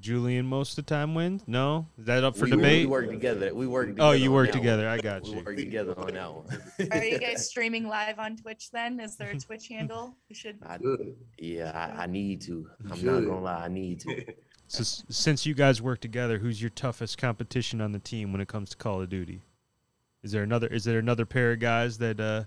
Julian 0.00 0.44
most 0.46 0.70
of 0.76 0.84
the 0.84 0.94
time 0.94 1.14
wins? 1.14 1.42
No? 1.46 1.86
Is 1.98 2.06
that 2.06 2.24
up 2.24 2.36
for 2.36 2.44
we, 2.46 2.50
we 2.50 2.56
debate? 2.56 2.88
work 2.88 3.08
together. 3.08 3.54
We 3.54 3.66
work. 3.66 3.90
Oh, 4.00 4.10
you 4.10 4.32
work 4.32 4.48
that 4.48 4.56
one. 4.56 4.62
together. 4.62 4.88
I 4.88 4.98
got 4.98 5.22
We 5.22 5.30
you. 5.30 5.36
work 5.44 5.56
together 5.56 5.94
on 5.98 6.14
that 6.14 6.34
one. 6.34 6.88
Are 6.92 7.04
you 7.04 7.18
guys 7.18 7.48
streaming 7.48 7.86
live 7.86 8.18
on 8.18 8.36
Twitch 8.36 8.70
then? 8.72 8.98
Is 9.00 9.16
there 9.16 9.30
a 9.30 9.38
Twitch 9.38 9.68
handle? 9.70 10.16
We 10.28 10.34
should. 10.34 10.58
I, 10.66 10.78
Good. 10.78 11.14
yeah, 11.38 11.70
I, 11.96 12.02
I 12.02 12.06
need 12.06 12.40
to. 12.42 12.68
I'm 12.90 13.04
not 13.04 13.20
gonna 13.20 13.40
lie. 13.40 13.64
I 13.64 13.68
need 13.68 14.00
to. 14.00 14.24
So, 14.66 14.82
since 15.08 15.46
you 15.46 15.54
guys 15.54 15.80
work 15.80 16.00
together, 16.00 16.38
who's 16.38 16.60
your 16.60 16.70
toughest 16.70 17.16
competition 17.16 17.80
on 17.80 17.92
the 17.92 17.98
team 18.00 18.32
when 18.32 18.40
it 18.42 18.48
comes 18.48 18.70
to 18.70 18.76
Call 18.76 19.00
of 19.00 19.08
Duty? 19.08 19.40
Is 20.28 20.32
there 20.32 20.42
another 20.42 20.66
is 20.66 20.84
there 20.84 20.98
another 20.98 21.24
pair 21.24 21.52
of 21.52 21.58
guys 21.58 21.96
that 21.98 22.20
uh 22.20 22.44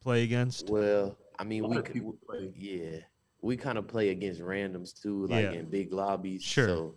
play 0.00 0.22
against? 0.22 0.70
Well, 0.70 1.18
I 1.38 1.44
mean, 1.44 1.68
we 1.68 1.82
could, 1.82 2.02
play. 2.26 2.50
yeah, 2.56 3.00
we 3.42 3.58
kind 3.58 3.76
of 3.76 3.86
play 3.86 4.08
against 4.08 4.40
randoms 4.40 4.98
too, 4.98 5.26
like 5.26 5.42
Yeah. 5.44 5.52
in 5.52 5.66
big 5.68 5.92
lobbies. 5.92 6.42
Sure. 6.42 6.66
So, 6.66 6.94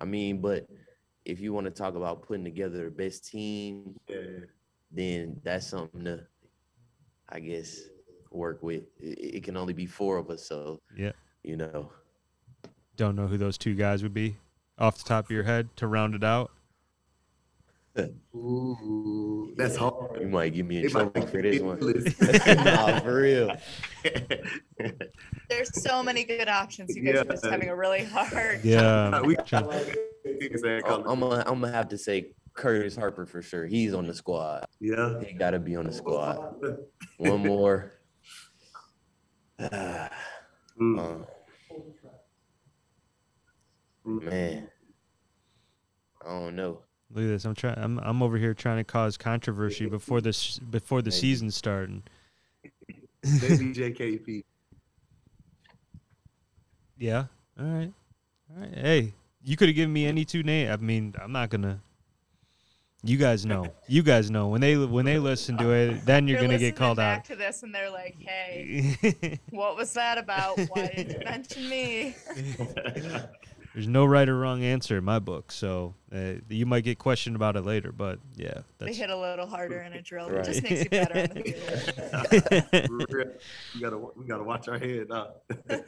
I 0.00 0.04
mean, 0.04 0.40
but 0.40 0.68
if 1.24 1.40
you 1.40 1.52
want 1.52 1.64
to 1.64 1.72
talk 1.72 1.96
about 1.96 2.22
putting 2.22 2.44
together 2.44 2.84
the 2.84 2.90
best 2.92 3.26
team, 3.26 3.96
Yeah. 4.08 4.44
then 4.92 5.40
that's 5.42 5.66
something 5.66 6.04
to, 6.04 6.24
I 7.30 7.40
guess, 7.40 7.80
work 8.30 8.62
with. 8.62 8.84
It, 9.00 9.38
it 9.38 9.42
can 9.42 9.56
only 9.56 9.72
be 9.72 9.86
four 9.86 10.18
of 10.18 10.30
us, 10.30 10.44
so 10.46 10.80
Yeah. 10.96 11.12
you 11.42 11.56
know. 11.56 11.90
Don't 12.94 13.16
know 13.16 13.26
who 13.26 13.38
those 13.38 13.58
two 13.58 13.74
guys 13.74 14.04
would 14.04 14.14
be 14.14 14.36
off 14.78 14.98
the 14.98 15.08
top 15.08 15.24
of 15.24 15.32
your 15.32 15.42
head 15.42 15.68
to 15.78 15.88
round 15.88 16.14
it 16.14 16.22
out. 16.22 16.52
Ooh, 18.34 19.54
that's 19.56 19.76
hard. 19.76 20.20
You 20.20 20.28
might 20.28 20.54
give 20.54 20.66
me 20.66 20.76
They 20.76 20.82
in 20.84 20.90
trouble 20.90 21.26
for 21.26 21.42
this 21.42 21.60
one. 21.60 21.78
ridiculous. 21.78 22.46
nah, 22.46 23.00
for 23.00 23.20
real. 23.20 23.56
There's 25.48 25.82
so 25.82 26.02
many 26.02 26.24
good 26.24 26.48
options. 26.48 26.94
You 26.94 27.02
guys 27.02 27.22
are 27.22 27.24
just 27.24 27.44
having 27.46 27.68
a 27.68 27.76
really 27.76 28.04
hard. 28.04 28.64
Yeah. 28.64 29.20
we 29.22 29.36
trying- 29.36 29.68
I'm, 30.86 31.06
I'm 31.06 31.20
gonna, 31.20 31.42
I'm 31.46 31.60
gonna 31.60 31.72
have 31.72 31.88
to 31.88 31.98
say 31.98 32.32
Curtis 32.54 32.96
Harper 32.96 33.24
for 33.26 33.40
sure. 33.42 33.66
He's 33.66 33.94
on 33.94 34.06
the 34.06 34.14
squad. 34.14 34.66
yeah. 34.80 35.20
He 35.24 35.32
got 35.32 35.50
to 35.52 35.58
be 35.58 35.76
on 35.76 35.86
the 35.86 35.92
squad. 35.92 36.54
One 37.18 37.40
more. 37.40 37.92
Mm. 40.80 40.98
Uh, 41.00 41.24
man, 44.04 44.68
I 46.24 46.28
don't 46.28 46.54
know. 46.54 46.82
Look 47.14 47.24
at 47.24 47.28
this. 47.28 47.44
I'm 47.44 47.54
trying 47.54 47.78
I'm 47.78 47.98
I'm 48.00 48.22
over 48.22 48.36
here 48.36 48.54
trying 48.54 48.76
to 48.78 48.84
cause 48.84 49.16
controversy 49.16 49.86
before 49.86 50.20
this 50.20 50.58
before 50.58 51.00
the 51.02 51.10
Maybe. 51.10 51.20
season's 51.20 51.56
starting. 51.56 52.02
Maybe 52.62 53.02
JKP. 53.74 54.44
Yeah. 56.98 57.24
All 57.58 57.66
right. 57.66 57.92
All 58.54 58.60
right. 58.60 58.74
Hey, 58.74 59.14
you 59.42 59.56
could 59.56 59.68
have 59.68 59.76
given 59.76 59.92
me 59.92 60.06
any 60.06 60.24
two 60.24 60.42
names. 60.42 60.70
I 60.70 60.76
mean, 60.76 61.14
I'm 61.22 61.32
not 61.32 61.50
gonna. 61.50 61.80
You 63.04 63.16
guys 63.16 63.46
know. 63.46 63.72
You 63.86 64.02
guys 64.02 64.28
know 64.30 64.48
when 64.48 64.60
they 64.60 64.76
when 64.76 65.04
they 65.04 65.18
listen 65.18 65.56
to 65.58 65.70
it, 65.70 66.04
then 66.04 66.26
you're 66.26 66.40
gonna 66.40 66.58
get 66.58 66.74
called 66.76 66.96
back 66.96 67.18
out. 67.20 67.24
to 67.26 67.36
this 67.36 67.62
and 67.62 67.72
they're 67.72 67.90
like, 67.90 68.16
"Hey, 68.18 69.38
what 69.50 69.76
was 69.76 69.92
that 69.94 70.18
about? 70.18 70.58
Why 70.58 70.92
did 70.94 71.12
you 71.12 71.20
mention 71.24 71.68
me?" 71.68 72.16
There's 73.74 73.86
no 73.86 74.04
right 74.04 74.28
or 74.28 74.38
wrong 74.38 74.64
answer 74.64 74.98
in 74.98 75.04
my 75.04 75.18
book, 75.18 75.52
so 75.52 75.94
uh, 76.12 76.34
you 76.48 76.66
might 76.66 76.84
get 76.84 76.98
questioned 76.98 77.36
about 77.36 77.56
it 77.56 77.62
later. 77.62 77.92
But 77.92 78.18
yeah, 78.36 78.62
They 78.78 78.92
hit 78.92 79.10
a 79.10 79.16
little 79.16 79.46
harder 79.46 79.80
in 79.80 79.92
a 79.92 80.02
drill. 80.02 80.28
It 80.28 80.44
just 80.44 80.62
makes 80.62 80.84
you 80.84 80.90
better 80.90 81.20
on 81.20 81.28
the 81.28 83.02
field. 83.02 83.38
We 83.74 83.80
gotta 83.80 83.98
we 83.98 84.24
gotta 84.26 84.42
watch 84.42 84.68
our 84.68 84.78
head 84.78 85.08
now. 85.08 85.28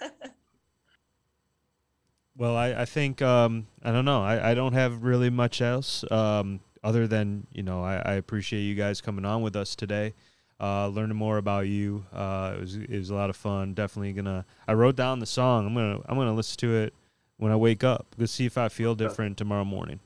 Well, 2.37 2.57
I, 2.57 2.69
I 2.69 2.85
think 2.87 3.21
um, 3.21 3.67
I 3.83 3.93
don't 3.93 4.07
know. 4.07 4.23
I, 4.23 4.53
I 4.53 4.55
don't 4.55 4.73
have 4.73 5.03
really 5.03 5.29
much 5.29 5.61
else 5.61 6.11
um, 6.11 6.61
other 6.83 7.07
than 7.07 7.47
you 7.53 7.63
know 7.63 7.85
I, 7.85 7.97
I 7.97 8.13
appreciate 8.15 8.63
you 8.63 8.75
guys 8.75 9.03
coming 9.03 9.27
on 9.27 9.43
with 9.43 9.57
us 9.57 9.75
today, 9.75 10.15
uh, 10.59 10.89
learning 10.89 11.19
more 11.19 11.37
about 11.37 11.67
you. 11.67 12.07
Uh, 12.13 12.55
it 12.57 12.61
was 12.61 12.77
it 12.77 12.91
was 12.91 13.11
a 13.11 13.15
lot 13.15 13.29
of 13.29 13.37
fun. 13.37 13.75
Definitely 13.75 14.15
gonna. 14.15 14.47
I 14.67 14.73
wrote 14.73 14.97
down 14.97 15.19
the 15.19 15.27
song. 15.27 15.67
I'm 15.67 15.75
gonna 15.75 15.99
I'm 16.07 16.17
gonna 16.17 16.33
listen 16.33 16.57
to 16.59 16.77
it 16.77 16.95
when 17.41 17.51
I 17.51 17.57
wake 17.57 17.83
up 17.83 18.15
to 18.19 18.27
see 18.27 18.45
if 18.45 18.59
I 18.59 18.69
feel 18.69 18.95
different 18.95 19.39
tomorrow 19.39 19.65
morning. 19.65 20.01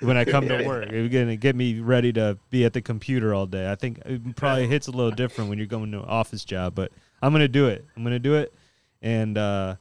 When 0.00 0.18
I 0.18 0.24
come 0.26 0.46
to 0.48 0.64
work, 0.66 0.90
it's 0.90 1.12
gonna 1.12 1.36
get 1.36 1.56
me 1.56 1.80
ready 1.80 2.12
to 2.12 2.38
be 2.50 2.64
at 2.64 2.74
the 2.74 2.82
computer 2.82 3.34
all 3.34 3.46
day. 3.46 3.70
I 3.70 3.74
think 3.74 4.00
it 4.04 4.36
probably 4.36 4.66
hits 4.66 4.86
a 4.86 4.90
little 4.90 5.10
different 5.10 5.48
when 5.48 5.58
you're 5.58 5.66
going 5.66 5.90
to 5.92 6.00
an 6.00 6.04
office 6.04 6.44
job, 6.44 6.74
but 6.74 6.92
I'm 7.22 7.32
gonna 7.32 7.48
do 7.48 7.68
it. 7.68 7.86
I'm 7.96 8.04
gonna 8.04 8.18
do 8.18 8.34
it, 8.34 8.52
and 9.00 9.38
uh, 9.38 9.76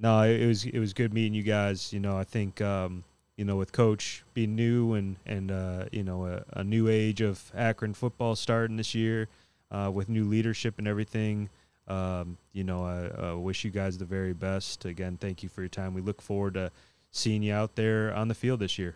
no, 0.00 0.22
it, 0.22 0.40
it 0.40 0.46
was 0.46 0.64
it 0.64 0.78
was 0.80 0.92
good 0.92 1.14
meeting 1.14 1.34
you 1.34 1.44
guys. 1.44 1.92
You 1.92 2.00
know, 2.00 2.16
I 2.16 2.24
think 2.24 2.60
um, 2.60 3.04
you 3.36 3.44
know 3.44 3.54
with 3.54 3.70
Coach 3.70 4.24
being 4.34 4.56
new 4.56 4.94
and 4.94 5.16
and 5.26 5.52
uh, 5.52 5.84
you 5.92 6.02
know 6.02 6.26
a, 6.26 6.42
a 6.52 6.64
new 6.64 6.88
age 6.88 7.20
of 7.20 7.52
Akron 7.54 7.94
football 7.94 8.34
starting 8.34 8.76
this 8.76 8.92
year 8.92 9.28
uh, 9.70 9.88
with 9.94 10.08
new 10.08 10.24
leadership 10.24 10.78
and 10.78 10.88
everything. 10.88 11.48
Um, 11.90 12.38
you 12.52 12.62
know, 12.62 12.84
I 12.84 13.32
uh, 13.32 13.36
wish 13.36 13.64
you 13.64 13.70
guys 13.70 13.98
the 13.98 14.04
very 14.04 14.32
best. 14.32 14.84
Again, 14.84 15.18
thank 15.20 15.42
you 15.42 15.48
for 15.48 15.60
your 15.60 15.68
time. 15.68 15.92
We 15.92 16.00
look 16.00 16.22
forward 16.22 16.54
to 16.54 16.70
seeing 17.10 17.42
you 17.42 17.52
out 17.52 17.74
there 17.74 18.14
on 18.14 18.28
the 18.28 18.34
field 18.34 18.60
this 18.60 18.78
year. 18.78 18.94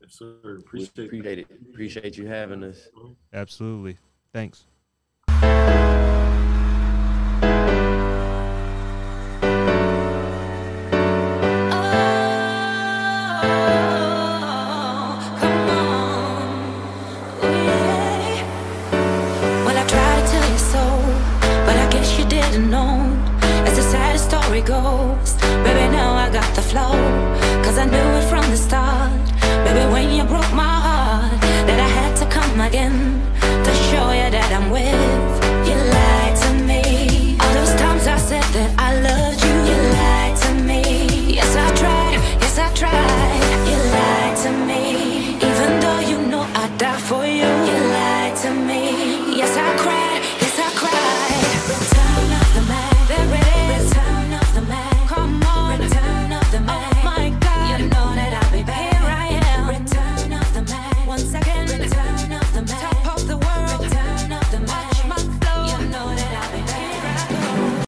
Yes, 0.00 0.12
sir. 0.12 0.58
Appreciate 0.58 1.06
appreciate 1.06 1.38
it. 1.40 1.46
Appreciate 1.70 2.16
you 2.16 2.26
having 2.26 2.62
us. 2.62 2.88
Absolutely. 3.32 3.98
Thanks. 4.32 4.64